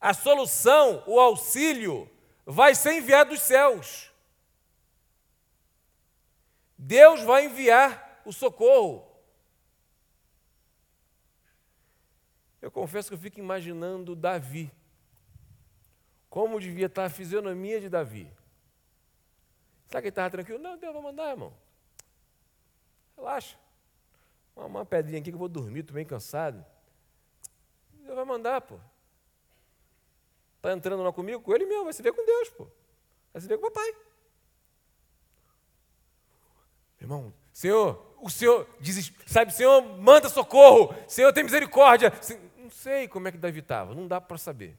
a 0.00 0.12
solução, 0.12 1.04
o 1.06 1.20
auxílio, 1.20 2.10
vai 2.44 2.74
ser 2.74 2.94
enviado 2.94 3.30
dos 3.30 3.40
céus. 3.40 4.10
Deus 6.76 7.22
vai 7.22 7.44
enviar 7.46 8.20
o 8.24 8.32
socorro. 8.32 9.06
Eu 12.60 12.70
confesso 12.70 13.08
que 13.08 13.14
eu 13.14 13.18
fico 13.18 13.38
imaginando 13.38 14.16
Davi 14.16 14.72
como 16.28 16.60
devia 16.60 16.86
estar 16.86 17.04
a 17.04 17.08
fisionomia 17.08 17.80
de 17.80 17.88
Davi. 17.88 18.30
Será 19.86 20.02
que 20.02 20.08
ele 20.08 20.10
estava 20.10 20.30
tranquilo? 20.30 20.58
Não, 20.58 20.76
Deus 20.76 20.92
vai 20.92 21.02
mandar, 21.02 21.30
irmão. 21.30 21.54
Relaxa. 23.16 23.56
Uma, 24.56 24.86
pedrinha 24.86 25.20
aqui 25.20 25.30
que 25.30 25.34
eu 25.34 25.38
vou 25.38 25.48
dormir, 25.48 25.80
estou 25.80 25.94
bem 25.94 26.06
cansado. 26.06 26.64
Deus 27.92 28.16
vai 28.16 28.24
mandar, 28.24 28.62
pô. 28.62 28.80
Está 30.56 30.72
entrando 30.72 31.02
lá 31.02 31.12
comigo? 31.12 31.42
Com 31.42 31.54
ele 31.54 31.66
mesmo, 31.66 31.84
vai 31.84 31.92
se 31.92 32.02
ver 32.02 32.12
com 32.12 32.24
Deus, 32.24 32.48
pô. 32.48 32.66
Vai 33.32 33.42
se 33.42 33.46
ver 33.46 33.58
com 33.58 33.66
o 33.66 33.70
papai. 33.70 33.94
Irmão, 36.98 37.32
Senhor, 37.52 38.16
o 38.20 38.30
Senhor 38.30 38.66
diz, 38.80 39.12
sabe, 39.26 39.52
Senhor, 39.52 39.82
manda 39.98 40.28
socorro, 40.30 40.94
Senhor, 41.06 41.32
tem 41.32 41.44
misericórdia. 41.44 42.10
Não 42.56 42.70
sei 42.70 43.06
como 43.06 43.28
é 43.28 43.32
que 43.32 43.38
Davi 43.38 43.60
estava, 43.60 43.94
não 43.94 44.08
dá 44.08 44.20
para 44.20 44.38
saber. 44.38 44.76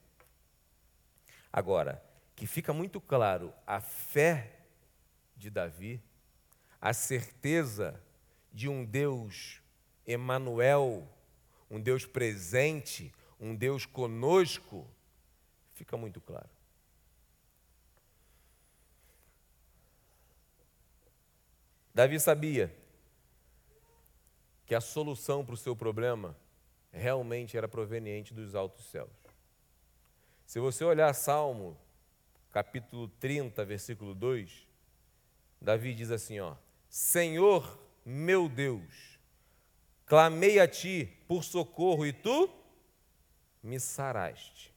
Agora, 1.53 2.03
que 2.36 2.47
fica 2.47 2.73
muito 2.73 2.99
claro 2.99 3.53
a 3.65 3.80
fé 3.80 4.59
de 5.36 5.49
Davi, 5.49 6.03
a 6.82 6.93
certeza 6.93 8.01
de 8.51 8.67
um 8.67 8.84
Deus 8.84 9.61
Emanuel, 10.08 11.08
um 11.70 11.80
Deus 11.80 12.05
presente, 12.05 13.14
um 13.39 13.53
Deus 13.53 13.86
conosco, 13.86 14.88
fica 15.74 15.97
muito 15.97 16.22
claro. 16.22 16.49
Davi 21.93 22.20
sabia 22.20 22.74
que 24.66 24.76
a 24.76 24.82
solução 24.82 25.43
para 25.43 25.55
o 25.55 25.58
seu 25.58 25.76
problema 25.76 26.38
realmente 26.91 27.58
era 27.58 27.68
proveniente 27.68 28.34
dos 28.34 28.55
altos 28.55 28.86
céus. 28.86 29.10
Se 30.45 30.60
você 30.60 30.84
olhar 30.84 31.14
Salmo, 31.14 31.78
capítulo 32.51 33.08
30, 33.20 33.66
versículo 33.66 34.14
2, 34.14 34.68
Davi 35.60 35.93
diz 35.93 36.12
assim, 36.12 36.39
ó: 36.39 36.55
Senhor, 36.88 37.80
meu 38.05 38.47
Deus, 38.47 39.16
Clamei 40.08 40.58
a 40.58 40.68
ti 40.68 41.14
por 41.28 41.43
socorro 41.43 42.05
e 42.05 42.14
tu 42.14 42.49
me 43.62 43.78
saraste. 43.78 44.74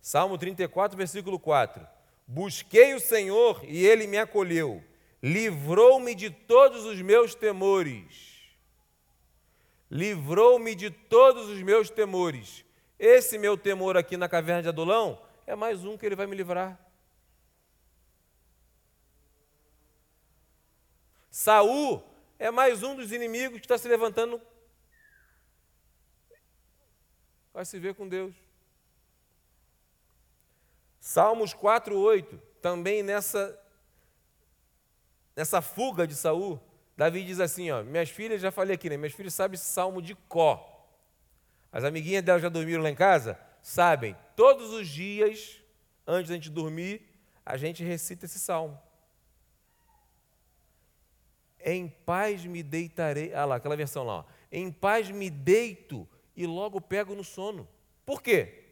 Salmo 0.00 0.36
34, 0.36 0.96
versículo 0.96 1.40
4. 1.40 1.84
Busquei 2.26 2.94
o 2.94 3.00
Senhor 3.00 3.64
e 3.64 3.84
ele 3.84 4.06
me 4.06 4.18
acolheu, 4.18 4.84
livrou-me 5.22 6.14
de 6.14 6.28
todos 6.30 6.84
os 6.84 7.00
meus 7.00 7.34
temores. 7.34 8.34
Livrou-me 9.90 10.74
de 10.74 10.90
todos 10.90 11.48
os 11.48 11.62
meus 11.62 11.88
temores. 11.88 12.62
Esse 12.98 13.38
meu 13.38 13.56
temor 13.56 13.96
aqui 13.96 14.18
na 14.18 14.28
caverna 14.28 14.62
de 14.62 14.68
Adulão 14.68 15.20
é 15.46 15.54
mais 15.54 15.84
um 15.84 15.96
que 15.96 16.04
ele 16.04 16.16
vai 16.16 16.26
me 16.26 16.36
livrar. 16.36 16.78
Saul 21.30 22.02
é 22.38 22.50
mais 22.50 22.82
um 22.82 22.94
dos 22.94 23.12
inimigos 23.12 23.60
que 23.60 23.64
está 23.64 23.78
se 23.78 23.88
levantando. 23.88 24.40
Vai 27.54 27.64
se 27.64 27.78
ver 27.78 27.94
com 27.94 28.08
Deus. 28.08 28.34
Salmos 30.98 31.54
4, 31.54 31.96
8, 31.96 32.36
também 32.60 33.00
nessa, 33.00 33.56
nessa 35.36 35.62
fuga 35.62 36.04
de 36.04 36.16
Saul, 36.16 36.60
Davi 36.96 37.22
diz 37.24 37.38
assim: 37.38 37.70
ó, 37.70 37.84
minhas 37.84 38.10
filhas, 38.10 38.40
já 38.40 38.50
falei 38.50 38.74
aqui, 38.74 38.90
né? 38.90 38.96
Minhas 38.96 39.12
filhas 39.12 39.34
sabem 39.34 39.54
esse 39.54 39.66
salmo 39.66 40.02
de 40.02 40.16
có. 40.28 40.70
As 41.70 41.84
amiguinhas 41.84 42.24
delas 42.24 42.42
já 42.42 42.48
dormiram 42.48 42.82
lá 42.82 42.90
em 42.90 42.94
casa? 42.94 43.38
Sabem, 43.62 44.16
todos 44.34 44.72
os 44.72 44.88
dias, 44.88 45.60
antes 46.06 46.30
da 46.30 46.34
gente 46.34 46.50
dormir, 46.50 47.06
a 47.46 47.56
gente 47.56 47.84
recita 47.84 48.24
esse 48.24 48.38
salmo. 48.40 48.80
Em 51.60 51.88
paz 51.88 52.44
me 52.44 52.62
deitarei. 52.62 53.32
Ah 53.32 53.44
lá, 53.44 53.56
aquela 53.56 53.76
versão 53.76 54.04
lá. 54.04 54.18
Ó. 54.18 54.24
Em 54.50 54.72
paz 54.72 55.08
me 55.10 55.30
deito 55.30 56.08
e 56.36 56.46
logo 56.46 56.80
pego 56.80 57.14
no 57.14 57.24
sono. 57.24 57.68
Por 58.04 58.22
quê? 58.22 58.64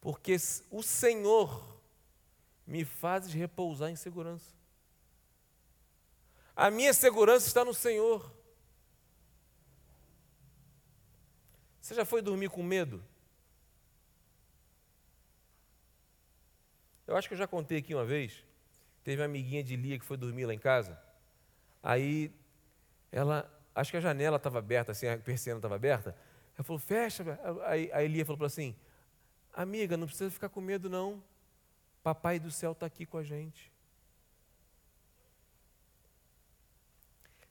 porque 0.00 0.36
o 0.70 0.82
Senhor 0.82 1.78
me 2.66 2.84
faz 2.84 3.32
repousar 3.32 3.90
em 3.90 3.96
segurança. 3.96 4.54
A 6.56 6.70
minha 6.70 6.92
segurança 6.94 7.46
está 7.46 7.64
no 7.64 7.74
Senhor. 7.74 8.34
Você 11.80 11.94
já 11.94 12.04
foi 12.04 12.22
dormir 12.22 12.48
com 12.48 12.62
medo? 12.62 13.02
Eu 17.06 17.16
acho 17.16 17.28
que 17.28 17.34
eu 17.34 17.38
já 17.38 17.46
contei 17.46 17.78
aqui 17.78 17.94
uma 17.94 18.04
vez. 18.04 18.44
Teve 19.02 19.20
uma 19.20 19.26
amiguinha 19.26 19.64
de 19.64 19.74
Lia 19.76 19.98
que 19.98 20.04
foi 20.04 20.16
dormir 20.16 20.46
lá 20.46 20.54
em 20.54 20.58
casa. 20.58 21.00
Aí 21.82 22.32
ela, 23.10 23.50
acho 23.74 23.90
que 23.90 23.96
a 23.96 24.00
janela 24.00 24.36
estava 24.36 24.58
aberta, 24.58 24.92
assim, 24.92 25.08
a 25.08 25.18
persiana 25.18 25.58
estava 25.58 25.74
aberta. 25.74 26.16
Ela 26.60 26.64
falou, 26.64 26.78
fecha. 26.78 27.24
Aí 27.64 27.90
a 27.90 28.04
Elia 28.04 28.22
falou 28.22 28.44
assim: 28.44 28.76
Amiga, 29.50 29.96
não 29.96 30.06
precisa 30.06 30.30
ficar 30.30 30.50
com 30.50 30.60
medo, 30.60 30.90
não. 30.90 31.24
Papai 32.02 32.38
do 32.38 32.50
céu 32.50 32.72
está 32.72 32.84
aqui 32.84 33.06
com 33.06 33.16
a 33.16 33.22
gente. 33.22 33.72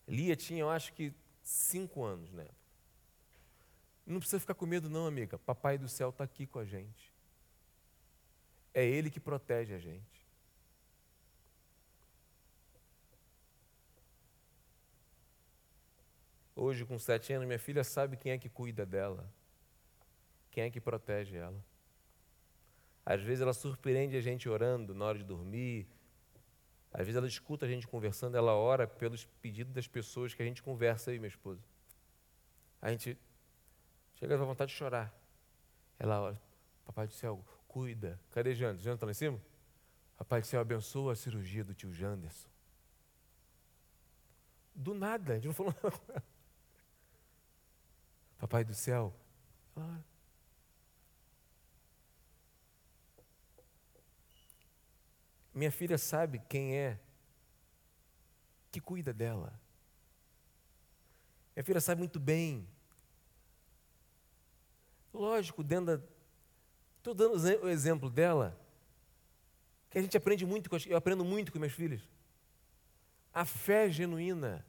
Lia 0.07 0.36
tinha, 0.36 0.60
eu 0.62 0.70
acho 0.70 0.93
que, 0.93 1.12
cinco 1.41 2.03
anos 2.03 2.32
né? 2.32 2.47
Não 4.05 4.20
precisa 4.20 4.39
ficar 4.39 4.53
com 4.53 4.68
medo, 4.68 4.88
não, 4.91 5.07
amiga. 5.07 5.39
Papai 5.39 5.76
do 5.80 5.89
céu 5.89 6.10
está 6.10 6.24
aqui 6.24 6.45
com 6.45 6.60
a 6.60 6.66
gente. 6.66 7.12
É 8.76 8.86
Ele 8.86 9.10
que 9.10 9.20
protege 9.20 9.74
a 9.74 9.80
gente. 9.80 10.19
Hoje, 16.62 16.86
com 16.86 16.99
sete 16.99 17.32
anos, 17.32 17.47
minha 17.47 17.57
filha 17.57 17.86
sabe 17.86 18.18
quem 18.18 18.34
é 18.34 18.38
que 18.38 18.49
cuida 18.49 18.86
dela, 18.86 19.32
quem 20.51 20.66
é 20.66 20.70
que 20.70 20.82
protege 20.82 21.38
ela. 21.38 21.64
Às 23.05 23.22
vezes 23.22 23.41
ela 23.41 23.53
surpreende 23.53 24.18
a 24.18 24.22
gente 24.22 24.49
orando 24.49 24.93
na 24.93 25.05
hora 25.05 25.18
de 25.18 25.24
dormir. 25.24 25.88
Às 26.91 27.05
vezes 27.05 27.16
ela 27.16 27.28
escuta 27.28 27.66
a 27.66 27.70
gente 27.70 27.88
conversando, 27.88 28.36
ela 28.36 28.53
ora 28.53 28.86
pelos 28.86 29.24
pedidos 29.41 29.74
das 29.74 29.88
pessoas 29.88 30.34
que 30.34 30.41
a 30.41 30.45
gente 30.45 30.62
conversa 30.62 31.12
aí, 31.12 31.18
minha 31.18 31.30
esposa. 31.30 31.64
A 32.82 32.91
gente 32.91 33.18
chega 34.16 34.36
a 34.36 34.38
vontade 34.38 34.70
de 34.70 34.78
chorar. 34.78 35.18
Ela 35.97 36.20
ora, 36.20 36.41
Papai 36.84 37.07
do 37.07 37.14
céu, 37.14 37.41
cuida. 37.70 38.20
Cadê 38.32 38.53
Janderson? 38.53 38.84
Janderson 38.84 38.95
está 38.95 39.05
lá 39.05 39.12
em 39.12 39.16
cima? 39.16 39.39
Papai 40.18 40.41
do 40.41 40.47
céu, 40.47 40.60
abençoa 40.60 41.14
a 41.14 41.16
cirurgia 41.16 41.64
do 41.64 41.74
tio 41.74 41.93
Janderson. 41.93 42.49
Do 44.76 44.93
nada, 44.93 45.32
a 45.32 45.36
gente 45.36 45.47
não 45.47 45.53
falou 45.53 45.74
nada. 45.82 46.39
Papai 48.40 48.64
do 48.64 48.74
céu, 48.74 49.14
Minha 55.54 55.72
filha 55.72 55.98
sabe 55.98 56.40
quem 56.48 56.78
é 56.78 56.98
que 58.72 58.80
cuida 58.80 59.12
dela. 59.12 59.60
Minha 61.54 61.66
filha 61.66 61.82
sabe 61.82 62.00
muito 62.00 62.18
bem. 62.18 62.66
Lógico, 65.14 65.62
dentro 65.62 65.98
da. 65.98 66.04
Estou 66.98 67.14
dando 67.14 67.36
o 67.64 67.68
exemplo 67.68 68.10
dela, 68.10 68.58
que 69.90 69.98
a 69.98 70.02
gente 70.02 70.16
aprende 70.16 70.46
muito, 70.46 70.70
eu 70.88 70.98
aprendo 70.98 71.26
muito 71.26 71.52
com 71.52 71.60
minhas 71.60 71.74
filhas. 71.74 72.08
A 73.34 73.44
fé 73.44 73.90
genuína. 73.90 74.66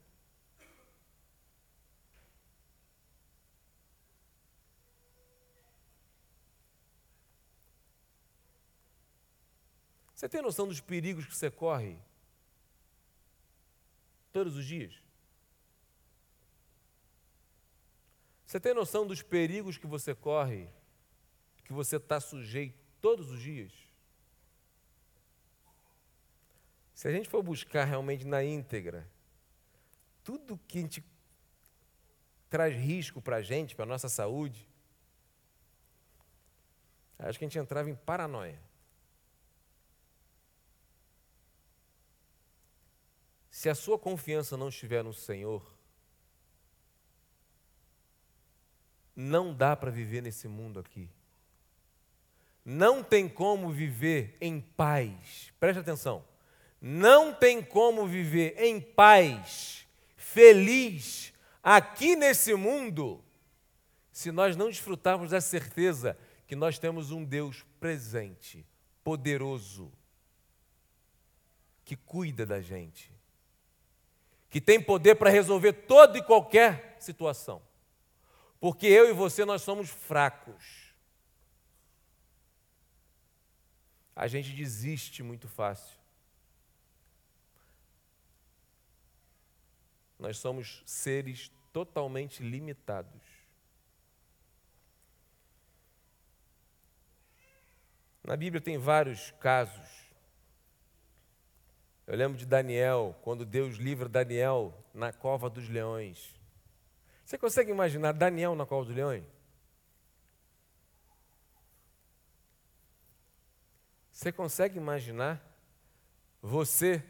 Você 10.20 10.28
tem 10.28 10.42
noção 10.42 10.68
dos 10.68 10.82
perigos 10.82 11.24
que 11.24 11.34
você 11.34 11.50
corre 11.50 11.98
todos 14.30 14.54
os 14.54 14.66
dias? 14.66 15.02
Você 18.44 18.60
tem 18.60 18.74
noção 18.74 19.06
dos 19.06 19.22
perigos 19.22 19.78
que 19.78 19.86
você 19.86 20.14
corre, 20.14 20.68
que 21.64 21.72
você 21.72 21.96
está 21.96 22.20
sujeito 22.20 22.78
todos 23.00 23.30
os 23.30 23.40
dias? 23.40 23.72
Se 26.92 27.08
a 27.08 27.12
gente 27.12 27.26
for 27.26 27.42
buscar 27.42 27.86
realmente 27.86 28.26
na 28.26 28.44
íntegra, 28.44 29.10
tudo 30.22 30.60
que 30.68 30.80
a 30.80 30.82
gente 30.82 31.02
traz 32.50 32.76
risco 32.76 33.22
para 33.22 33.36
a 33.36 33.42
gente, 33.42 33.74
para 33.74 33.86
a 33.86 33.88
nossa 33.88 34.10
saúde, 34.10 34.68
acho 37.18 37.38
que 37.38 37.46
a 37.46 37.48
gente 37.48 37.58
entrava 37.58 37.88
em 37.88 37.96
paranoia. 37.96 38.68
Se 43.60 43.68
a 43.68 43.74
sua 43.74 43.98
confiança 43.98 44.56
não 44.56 44.70
estiver 44.70 45.04
no 45.04 45.12
Senhor, 45.12 45.62
não 49.14 49.54
dá 49.54 49.76
para 49.76 49.90
viver 49.90 50.22
nesse 50.22 50.48
mundo 50.48 50.80
aqui. 50.80 51.10
Não 52.64 53.04
tem 53.04 53.28
como 53.28 53.70
viver 53.70 54.34
em 54.40 54.62
paz. 54.62 55.52
Preste 55.60 55.78
atenção. 55.78 56.24
Não 56.80 57.34
tem 57.34 57.62
como 57.62 58.06
viver 58.06 58.54
em 58.56 58.80
paz, 58.80 59.86
feliz, 60.16 61.30
aqui 61.62 62.16
nesse 62.16 62.54
mundo, 62.54 63.22
se 64.10 64.32
nós 64.32 64.56
não 64.56 64.70
desfrutarmos 64.70 65.32
da 65.32 65.40
certeza 65.42 66.16
que 66.46 66.56
nós 66.56 66.78
temos 66.78 67.10
um 67.10 67.22
Deus 67.22 67.62
presente, 67.78 68.66
poderoso, 69.04 69.92
que 71.84 71.94
cuida 71.94 72.46
da 72.46 72.62
gente 72.62 73.19
que 74.50 74.60
tem 74.60 74.82
poder 74.82 75.14
para 75.14 75.30
resolver 75.30 75.72
toda 75.72 76.18
e 76.18 76.22
qualquer 76.22 76.96
situação. 76.98 77.62
Porque 78.58 78.86
eu 78.86 79.08
e 79.08 79.12
você 79.12 79.44
nós 79.44 79.62
somos 79.62 79.88
fracos. 79.88 80.92
A 84.14 84.26
gente 84.26 84.52
desiste 84.52 85.22
muito 85.22 85.48
fácil. 85.48 85.98
Nós 90.18 90.36
somos 90.36 90.82
seres 90.84 91.50
totalmente 91.72 92.42
limitados. 92.42 93.22
Na 98.22 98.36
Bíblia 98.36 98.60
tem 98.60 98.76
vários 98.76 99.30
casos 99.40 99.99
eu 102.10 102.16
lembro 102.16 102.36
de 102.36 102.44
Daniel, 102.44 103.16
quando 103.22 103.44
Deus 103.44 103.76
livra 103.76 104.08
Daniel 104.08 104.74
na 104.92 105.12
cova 105.12 105.48
dos 105.48 105.68
leões. 105.68 106.34
Você 107.24 107.38
consegue 107.38 107.70
imaginar 107.70 108.10
Daniel 108.10 108.56
na 108.56 108.66
cova 108.66 108.84
dos 108.84 108.96
leões? 108.96 109.22
Você 114.10 114.32
consegue 114.32 114.76
imaginar 114.76 115.40
você, 116.42 117.00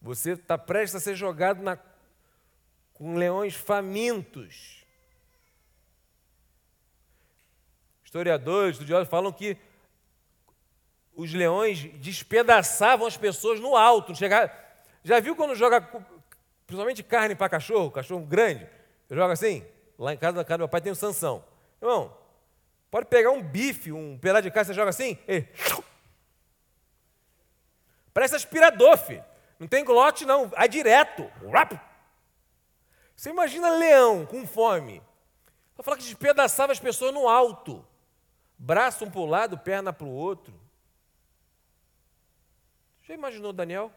você 0.00 0.30
está 0.30 0.56
prestes 0.56 0.94
a 0.94 1.00
ser 1.00 1.16
jogado 1.16 1.62
na, 1.62 1.78
com 2.94 3.16
leões 3.16 3.54
famintos? 3.54 4.86
Historiadores, 8.02 8.76
estudiosos 8.76 9.10
falam 9.10 9.30
que 9.30 9.58
os 11.16 11.32
leões 11.32 11.84
despedaçavam 12.00 13.06
as 13.06 13.16
pessoas 13.16 13.60
no 13.60 13.76
alto. 13.76 14.14
Chegar... 14.14 14.82
Já 15.02 15.20
viu 15.20 15.36
quando 15.36 15.54
joga, 15.54 15.80
principalmente 16.66 17.02
carne 17.02 17.34
para 17.34 17.48
cachorro, 17.48 17.90
cachorro 17.90 18.24
grande, 18.24 18.66
joga 19.10 19.34
assim? 19.34 19.64
Lá 19.98 20.14
em 20.14 20.16
casa, 20.16 20.36
na 20.36 20.44
casa 20.44 20.58
do 20.58 20.60
meu 20.60 20.68
pai 20.68 20.80
tem 20.80 20.92
um 20.92 20.94
Sansão. 20.94 21.44
Irmão, 21.80 22.16
pode 22.90 23.06
pegar 23.06 23.30
um 23.30 23.42
bife, 23.42 23.92
um 23.92 24.18
pedaço 24.18 24.44
de 24.44 24.50
carne, 24.50 24.66
você 24.66 24.74
joga 24.74 24.90
assim, 24.90 25.18
e... 25.28 25.44
parece 28.12 28.34
aspirador, 28.34 28.96
filho. 28.96 29.24
Não 29.58 29.68
tem 29.68 29.84
glote, 29.84 30.24
não, 30.24 30.48
vai 30.48 30.68
direto. 30.68 31.30
Você 33.14 33.30
imagina 33.30 33.76
leão 33.76 34.26
com 34.26 34.46
fome. 34.46 35.02
Vou 35.76 35.84
falar 35.84 35.96
que 35.96 36.04
despedaçava 36.04 36.72
as 36.72 36.80
pessoas 36.80 37.12
no 37.12 37.28
alto. 37.28 37.84
Braço 38.58 39.04
um 39.04 39.10
para 39.10 39.20
o 39.20 39.26
lado, 39.26 39.58
perna 39.58 39.92
para 39.92 40.06
o 40.06 40.10
outro. 40.10 40.63
Já 43.04 43.14
imaginou 43.14 43.52
Daniel? 43.52 43.92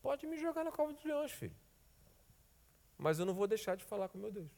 Pode 0.00 0.26
me 0.26 0.38
jogar 0.38 0.64
na 0.64 0.72
cova 0.72 0.92
dos 0.92 1.04
leões, 1.04 1.32
filho. 1.32 1.54
Mas 2.96 3.18
eu 3.18 3.26
não 3.26 3.34
vou 3.34 3.46
deixar 3.46 3.76
de 3.76 3.84
falar 3.84 4.08
com 4.08 4.18
meu 4.18 4.30
Deus. 4.30 4.50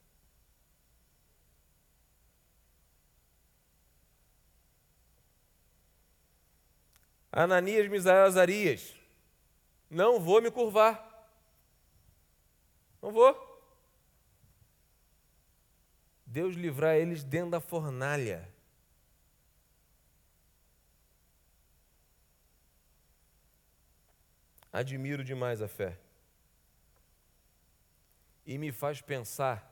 Ananias, 7.32 7.88
Misael, 7.88 8.24
Azarias. 8.24 8.94
Não 9.88 10.20
vou 10.20 10.42
me 10.42 10.50
curvar. 10.50 11.28
Não 13.00 13.10
vou. 13.10 13.48
Deus 16.26 16.54
livrar 16.54 16.96
eles 16.96 17.24
dentro 17.24 17.50
da 17.50 17.60
fornalha. 17.60 18.49
Admiro 24.72 25.24
demais 25.24 25.60
a 25.60 25.68
fé. 25.68 25.98
E 28.46 28.56
me 28.56 28.70
faz 28.70 29.00
pensar 29.00 29.66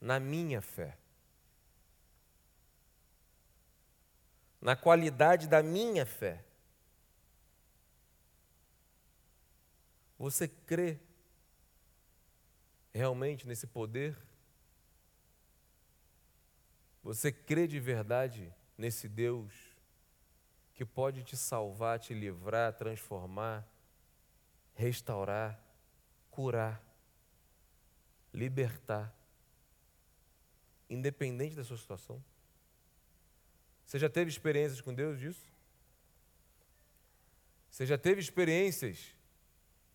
na 0.00 0.18
minha 0.18 0.60
fé. 0.60 0.96
Na 4.60 4.74
qualidade 4.74 5.46
da 5.46 5.62
minha 5.62 6.04
fé. 6.04 6.44
Você 10.18 10.48
crê 10.48 10.98
realmente 12.92 13.46
nesse 13.46 13.66
poder? 13.66 14.18
Você 17.04 17.30
crê 17.30 17.68
de 17.68 17.78
verdade 17.78 18.52
nesse 18.76 19.08
Deus 19.08 19.67
que 20.78 20.84
pode 20.84 21.24
te 21.24 21.36
salvar, 21.36 21.98
te 21.98 22.14
livrar, 22.14 22.72
transformar, 22.72 23.66
restaurar, 24.74 25.60
curar, 26.30 26.80
libertar, 28.32 29.12
independente 30.88 31.56
da 31.56 31.64
sua 31.64 31.76
situação? 31.76 32.24
Você 33.84 33.98
já 33.98 34.08
teve 34.08 34.30
experiências 34.30 34.80
com 34.80 34.94
Deus 34.94 35.18
disso? 35.18 35.44
Você 37.68 37.84
já 37.84 37.98
teve 37.98 38.20
experiências 38.20 39.12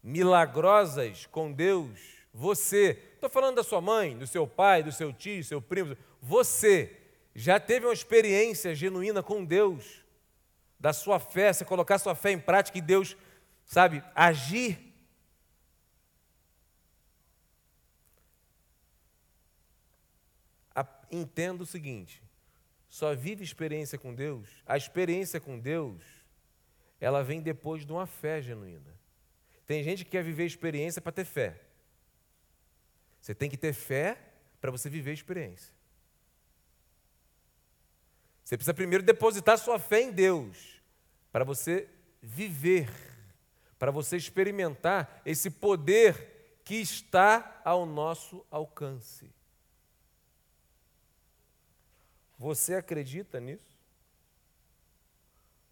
milagrosas 0.03 1.25
com 1.27 1.49
Deus 1.49 2.23
você, 2.33 2.97
estou 3.13 3.29
falando 3.29 3.57
da 3.57 3.63
sua 3.63 3.79
mãe, 3.79 4.17
do 4.17 4.25
seu 4.25 4.47
pai, 4.47 4.81
do 4.81 4.91
seu 4.91 5.13
tio, 5.13 5.39
do 5.39 5.45
seu 5.45 5.61
primo, 5.61 5.95
você 6.19 6.97
já 7.35 7.59
teve 7.59 7.85
uma 7.85 7.93
experiência 7.93 8.73
genuína 8.73 9.21
com 9.21 9.45
Deus, 9.45 10.02
da 10.83 10.91
sua 10.91 11.17
fé, 11.17 11.53
você 11.53 11.63
colocar 11.63 11.97
sua 11.97 12.13
fé 12.13 12.31
em 12.31 12.39
prática 12.39 12.77
e 12.77 12.81
Deus, 12.81 13.15
sabe, 13.63 14.03
agir. 14.13 14.91
Entenda 21.09 21.63
o 21.63 21.65
seguinte: 21.65 22.21
só 22.89 23.15
vive 23.15 23.45
experiência 23.45 23.97
com 23.97 24.13
Deus, 24.13 24.49
a 24.65 24.75
experiência 24.75 25.39
com 25.39 25.57
Deus, 25.57 26.03
ela 26.99 27.23
vem 27.23 27.39
depois 27.39 27.85
de 27.85 27.93
uma 27.93 28.05
fé 28.05 28.41
genuína. 28.41 28.99
Tem 29.65 29.83
gente 29.83 30.03
que 30.03 30.11
quer 30.11 30.23
viver 30.23 30.45
experiência 30.45 31.01
para 31.01 31.13
ter 31.13 31.23
fé. 31.23 31.61
Você 33.21 33.33
tem 33.33 33.49
que 33.49 33.55
ter 33.55 33.71
fé 33.71 34.17
para 34.59 34.71
você 34.71 34.89
viver 34.89 35.11
a 35.11 35.13
experiência. 35.13 35.73
Você 38.43 38.57
precisa 38.57 38.73
primeiro 38.73 39.03
depositar 39.03 39.57
sua 39.57 39.79
fé 39.79 40.01
em 40.01 40.11
Deus, 40.11 40.72
para 41.33 41.43
você 41.43 41.89
viver, 42.21 42.87
para 43.79 43.89
você 43.89 44.15
experimentar 44.15 45.19
esse 45.25 45.49
poder 45.49 46.59
que 46.63 46.75
está 46.75 47.59
ao 47.65 47.87
nosso 47.87 48.45
alcance. 48.51 49.33
Você 52.37 52.75
acredita 52.75 53.39
nisso? 53.39 53.75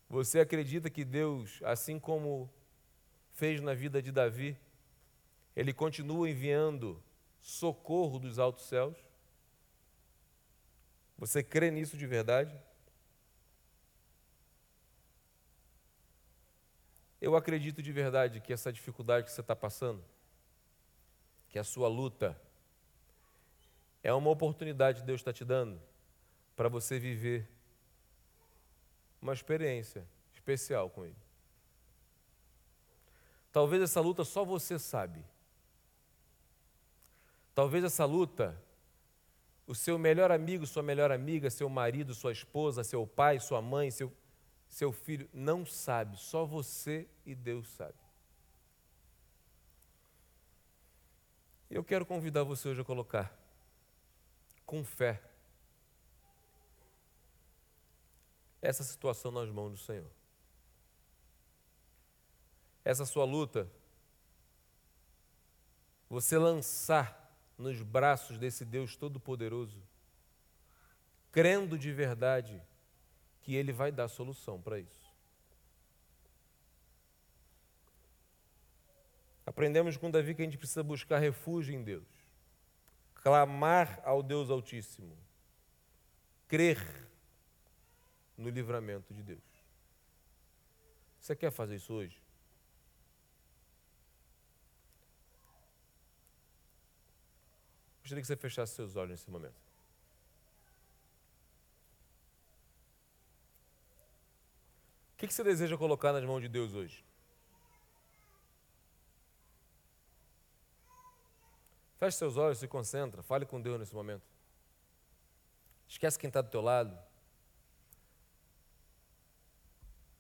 Você 0.10 0.40
acredita 0.40 0.90
que 0.90 1.06
Deus, 1.06 1.60
assim 1.64 2.00
como 2.00 2.52
fez 3.34 3.62
na 3.62 3.76
vida 3.76 4.02
de 4.02 4.12
Davi, 4.12 4.58
ele 5.56 5.72
continua 5.72 6.28
enviando 6.28 7.02
socorro 7.40 8.18
dos 8.18 8.40
altos 8.40 8.66
céus? 8.66 8.98
Você 11.20 11.44
crê 11.44 11.70
nisso 11.70 11.96
de 11.96 12.08
verdade? 12.08 12.60
Eu 17.22 17.36
acredito 17.36 17.84
de 17.84 17.92
verdade 17.92 18.42
que 18.42 18.52
essa 18.52 18.74
dificuldade 18.74 19.26
que 19.26 19.32
você 19.32 19.42
está 19.42 19.56
passando, 19.56 20.04
que 21.48 21.60
a 21.60 21.64
sua 21.64 21.88
luta, 21.88 22.36
é 24.04 24.12
uma 24.12 24.32
oportunidade 24.32 25.02
que 25.02 25.06
Deus 25.06 25.22
está 25.22 25.32
te 25.32 25.46
dando 25.46 25.80
para 26.56 26.68
você 26.68 26.98
viver 26.98 27.48
uma 29.22 29.34
experiência 29.34 30.04
especial 30.34 30.90
com 30.90 31.06
Ele. 31.06 31.16
Talvez 33.52 33.84
essa 33.84 34.02
luta 34.02 34.24
só 34.24 34.44
você 34.44 34.80
sabe. 34.80 35.24
Talvez 37.54 37.84
essa 37.84 38.06
luta, 38.06 38.60
o 39.68 39.76
seu 39.76 40.00
melhor 40.00 40.32
amigo, 40.32 40.66
sua 40.66 40.82
melhor 40.82 41.12
amiga, 41.12 41.50
seu 41.50 41.70
marido, 41.70 42.16
sua 42.16 42.32
esposa, 42.32 42.84
seu 42.84 43.06
pai, 43.06 43.40
sua 43.40 43.62
mãe, 43.62 43.92
seu, 43.92 44.12
seu 44.72 44.94
filho, 44.94 45.30
não 45.34 45.66
sabe, 45.66 46.16
só 46.16 46.46
você 46.46 47.06
e 47.26 47.36
Deus 47.36 47.68
sabe. 47.74 48.00
Eu 51.70 51.84
quero 51.84 52.06
convidar 52.06 52.44
você 52.44 52.70
hoje 52.70 52.80
a 52.80 52.86
colocar, 52.86 53.38
com 54.66 54.82
fé, 54.86 55.22
essa 58.62 58.82
situação 58.82 59.30
nas 59.30 59.50
mãos 59.50 59.72
do 59.72 59.78
Senhor. 59.78 60.10
Essa 62.86 63.06
sua 63.06 63.26
luta, 63.26 63.70
você 66.10 66.38
lançar 66.38 67.36
nos 67.58 67.82
braços 67.82 68.38
desse 68.38 68.64
Deus 68.64 68.96
Todo-Poderoso, 68.96 69.84
crendo 71.30 71.78
de 71.78 71.92
verdade 71.92 72.71
que 73.42 73.56
Ele 73.56 73.72
vai 73.72 73.92
dar 73.92 74.08
solução 74.08 74.62
para 74.62 74.80
isso. 74.80 75.12
Aprendemos 79.46 79.98
com 79.98 80.10
Davi 80.10 80.36
que 80.36 80.42
a 80.42 80.46
gente 80.46 80.58
precisa 80.58 80.84
buscar 80.84 81.20
refúgio 81.20 81.74
em 81.74 81.84
Deus, 81.84 82.08
clamar 83.16 84.00
ao 84.06 84.22
Deus 84.22 84.50
Altíssimo, 84.50 85.18
crer 86.48 86.80
no 88.38 88.50
livramento 88.50 89.14
de 89.14 89.24
Deus. 89.24 89.44
Você 91.20 91.36
quer 91.36 91.52
fazer 91.52 91.76
isso 91.76 91.94
hoje? 91.94 92.22
Gostaria 98.02 98.22
que 98.22 98.28
você 98.28 98.36
fechasse 98.36 98.76
seus 98.76 98.96
olhos 98.96 99.12
nesse 99.12 99.30
momento. 99.30 99.71
O 105.22 105.28
que 105.28 105.32
você 105.32 105.44
deseja 105.44 105.78
colocar 105.78 106.12
nas 106.12 106.26
mãos 106.26 106.42
de 106.42 106.50
Deus 106.50 106.74
hoje? 106.74 107.06
Feche 112.00 112.18
seus 112.18 112.38
olhos, 112.38 112.58
se 112.58 112.68
concentra, 112.68 113.22
fale 113.22 113.46
com 113.46 113.62
Deus 113.62 113.80
nesse 113.80 113.94
momento. 113.94 114.24
Esquece 115.88 116.18
quem 116.18 116.28
está 116.28 116.42
do 116.42 116.50
teu 116.50 116.60
lado. 116.60 116.98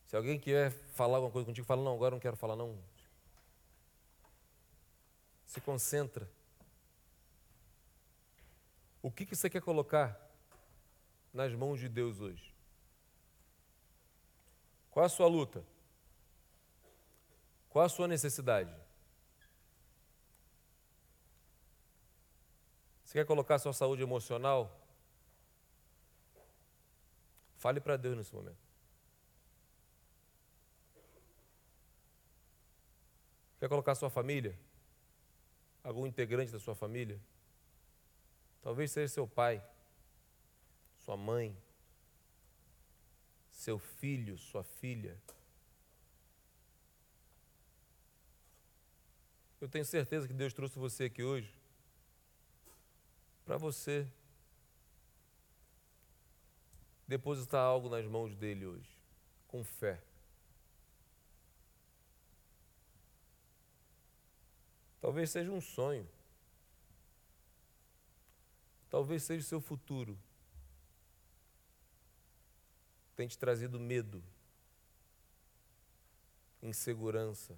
Se 0.05 0.15
alguém 0.15 0.39
quer 0.39 0.69
falar 0.69 1.17
alguma 1.17 1.31
coisa 1.31 1.47
contigo, 1.47 1.65
fala, 1.65 1.81
não, 1.81 1.95
agora 1.95 2.13
não 2.13 2.19
quero 2.19 2.37
falar 2.37 2.55
não. 2.55 2.77
Se 5.47 5.59
concentra. 5.59 6.29
O 9.01 9.09
que, 9.09 9.25
que 9.25 9.35
você 9.35 9.49
quer 9.49 9.61
colocar 9.61 10.15
nas 11.33 11.51
mãos 11.55 11.79
de 11.79 11.89
Deus 11.89 12.19
hoje? 12.19 12.50
Qual 14.91 15.05
a 15.05 15.09
sua 15.09 15.27
luta? 15.27 15.63
Qual 17.69 17.85
a 17.85 17.89
sua 17.89 18.07
necessidade? 18.07 18.75
Você 23.05 23.19
quer 23.19 23.25
colocar 23.25 23.57
sua 23.57 23.73
saúde 23.73 24.03
emocional? 24.03 24.77
Fale 27.57 27.79
para 27.79 27.95
Deus 27.95 28.17
nesse 28.17 28.33
momento. 28.33 28.57
Quer 33.59 33.69
colocar 33.69 33.95
sua 33.95 34.09
família? 34.09 34.57
Algum 35.83 36.05
integrante 36.05 36.51
da 36.51 36.59
sua 36.59 36.75
família? 36.75 37.19
Talvez 38.61 38.91
seja 38.91 39.13
seu 39.13 39.27
pai, 39.27 39.63
sua 40.99 41.15
mãe, 41.15 41.55
seu 43.61 43.77
filho, 43.77 44.39
sua 44.39 44.63
filha. 44.63 45.15
Eu 49.59 49.69
tenho 49.69 49.85
certeza 49.85 50.27
que 50.27 50.33
Deus 50.33 50.51
trouxe 50.51 50.79
você 50.79 51.03
aqui 51.03 51.21
hoje 51.21 51.53
para 53.45 53.57
você 53.57 54.07
depositar 57.07 57.61
algo 57.61 57.87
nas 57.87 58.03
mãos 58.07 58.35
dele 58.35 58.65
hoje, 58.65 58.89
com 59.47 59.63
fé. 59.63 60.01
Talvez 64.99 65.29
seja 65.29 65.51
um 65.51 65.61
sonho. 65.61 66.09
Talvez 68.89 69.21
seja 69.21 69.45
o 69.45 69.47
seu 69.47 69.61
futuro. 69.61 70.17
Tem 73.21 73.27
te 73.27 73.37
trazido 73.37 73.79
medo, 73.79 74.23
insegurança, 76.59 77.55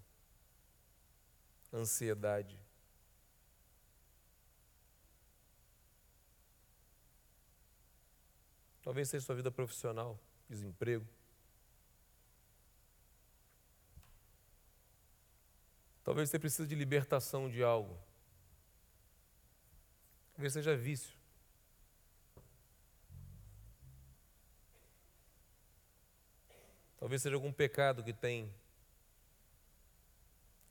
ansiedade. 1.71 2.59
Talvez 8.81 9.07
seja 9.07 9.25
sua 9.25 9.35
vida 9.35 9.49
profissional, 9.49 10.19
desemprego. 10.49 11.07
Talvez 16.03 16.29
você 16.29 16.37
precise 16.37 16.67
de 16.67 16.75
libertação 16.75 17.49
de 17.49 17.63
algo. 17.63 17.97
Talvez 20.33 20.51
seja 20.51 20.75
vício. 20.75 21.22
Talvez 27.03 27.21
seja 27.21 27.35
algum 27.35 27.51
pecado 27.51 28.01
que 28.01 28.13
tem 28.13 28.49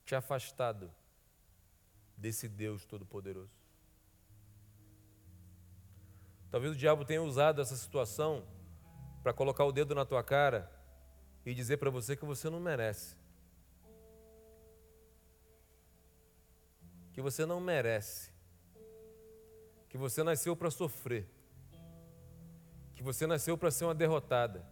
te 0.03 0.15
afastado 0.15 0.91
desse 2.17 2.49
Deus 2.49 2.87
Todo-Poderoso. 2.87 3.53
Talvez 6.51 6.73
o 6.73 6.75
diabo 6.75 7.05
tenha 7.05 7.23
usado 7.23 7.61
essa 7.61 7.77
situação 7.77 8.49
para 9.23 9.35
colocar 9.35 9.67
o 9.67 9.73
dedo 9.73 9.95
na 9.95 10.07
tua 10.07 10.25
cara 10.25 10.73
e 11.45 11.53
dizer 11.53 11.77
para 11.77 11.91
você 11.91 12.17
que 12.17 12.25
você 12.25 12.49
não 12.49 12.61
merece. 12.61 13.15
Que 17.13 17.21
você 17.21 17.45
não 17.45 17.61
merece. 17.61 18.33
Que 19.87 19.99
você 19.99 20.23
nasceu 20.23 20.57
para 20.57 20.71
sofrer. 20.71 21.29
Que 22.95 23.03
você 23.03 23.27
nasceu 23.27 23.59
para 23.59 23.71
ser 23.71 23.85
uma 23.85 23.95
derrotada 23.95 24.72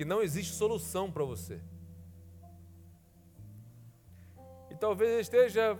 que 0.00 0.04
não 0.06 0.22
existe 0.22 0.54
solução 0.54 1.12
para 1.12 1.24
você. 1.24 1.60
E 4.70 4.74
talvez 4.74 5.20
esteja 5.20 5.78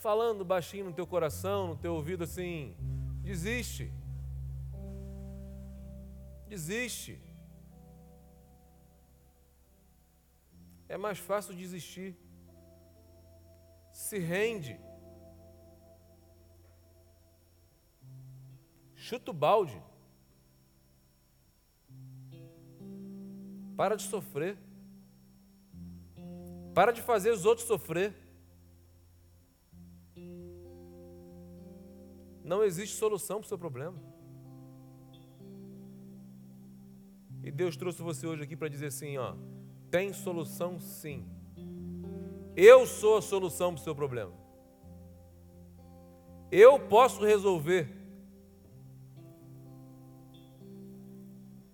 falando 0.00 0.44
baixinho 0.44 0.86
no 0.86 0.92
teu 0.92 1.06
coração, 1.06 1.68
no 1.68 1.76
teu 1.76 1.94
ouvido 1.94 2.24
assim: 2.24 2.74
desiste. 3.22 3.92
Desiste. 6.48 7.22
É 10.88 10.96
mais 10.96 11.20
fácil 11.20 11.54
desistir. 11.54 12.16
Se 13.92 14.18
rende. 14.18 14.76
Chuta 18.96 19.30
o 19.30 19.34
balde. 19.34 19.80
Para 23.76 23.94
de 23.94 24.04
sofrer. 24.04 24.56
Para 26.74 26.92
de 26.92 27.02
fazer 27.02 27.30
os 27.30 27.44
outros 27.44 27.66
sofrer. 27.66 28.14
Não 32.42 32.64
existe 32.64 32.96
solução 32.96 33.38
para 33.38 33.46
o 33.46 33.48
seu 33.48 33.58
problema. 33.58 34.00
E 37.42 37.50
Deus 37.50 37.76
trouxe 37.76 38.00
você 38.02 38.26
hoje 38.26 38.42
aqui 38.42 38.56
para 38.56 38.68
dizer 38.68 38.86
assim, 38.86 39.18
ó, 39.18 39.36
tem 39.90 40.12
solução 40.12 40.80
sim. 40.80 41.28
Eu 42.56 42.86
sou 42.86 43.18
a 43.18 43.22
solução 43.22 43.74
para 43.74 43.80
o 43.80 43.84
seu 43.84 43.94
problema. 43.94 44.32
Eu 46.50 46.80
posso 46.88 47.24
resolver. 47.24 47.88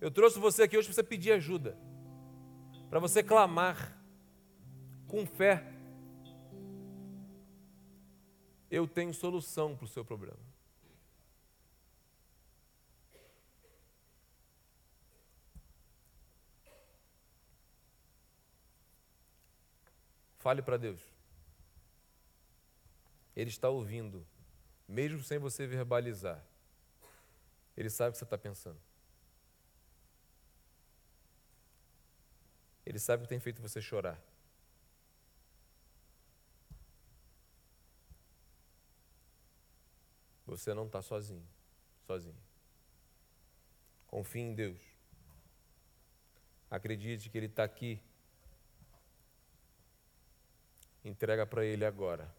Eu 0.01 0.11
trouxe 0.11 0.39
você 0.39 0.65
aqui 0.65 0.77
hoje 0.77 0.89
para 0.89 0.95
você 0.95 1.03
pedir 1.03 1.33
ajuda 1.33 1.79
para 2.93 3.01
você 3.01 3.23
clamar 3.23 3.99
com 5.09 5.25
fé. 5.25 5.65
Eu 8.71 8.87
tenho 8.87 9.15
solução 9.15 9.75
para 9.75 9.87
o 9.87 9.89
seu 9.89 10.05
problema. 10.05 10.37
Fale 20.41 20.61
para 20.61 20.77
Deus. 20.77 21.01
Ele 23.35 23.49
está 23.49 23.71
ouvindo, 23.71 24.23
mesmo 24.87 25.23
sem 25.23 25.39
você 25.39 25.67
verbalizar. 25.67 26.45
Ele 27.75 27.89
sabe 27.89 28.11
o 28.11 28.13
que 28.13 28.19
você 28.19 28.25
está 28.25 28.37
pensando. 28.37 28.92
Ele 32.85 32.99
sabe 32.99 33.23
o 33.23 33.27
que 33.27 33.29
tem 33.29 33.41
feito 33.41 33.63
você 33.63 33.81
chorar. 33.81 34.21
Você 40.47 40.75
não 40.75 40.87
está 40.87 41.01
sozinho, 41.01 41.47
sozinho. 42.07 42.37
Confie 44.07 44.41
em 44.41 44.55
Deus. 44.55 44.79
Acredite 46.71 47.31
que 47.31 47.39
Ele 47.39 47.47
está 47.47 47.65
aqui. 47.65 48.03
Entrega 51.05 51.47
para 51.47 51.65
Ele 51.65 51.85
agora. 51.85 52.31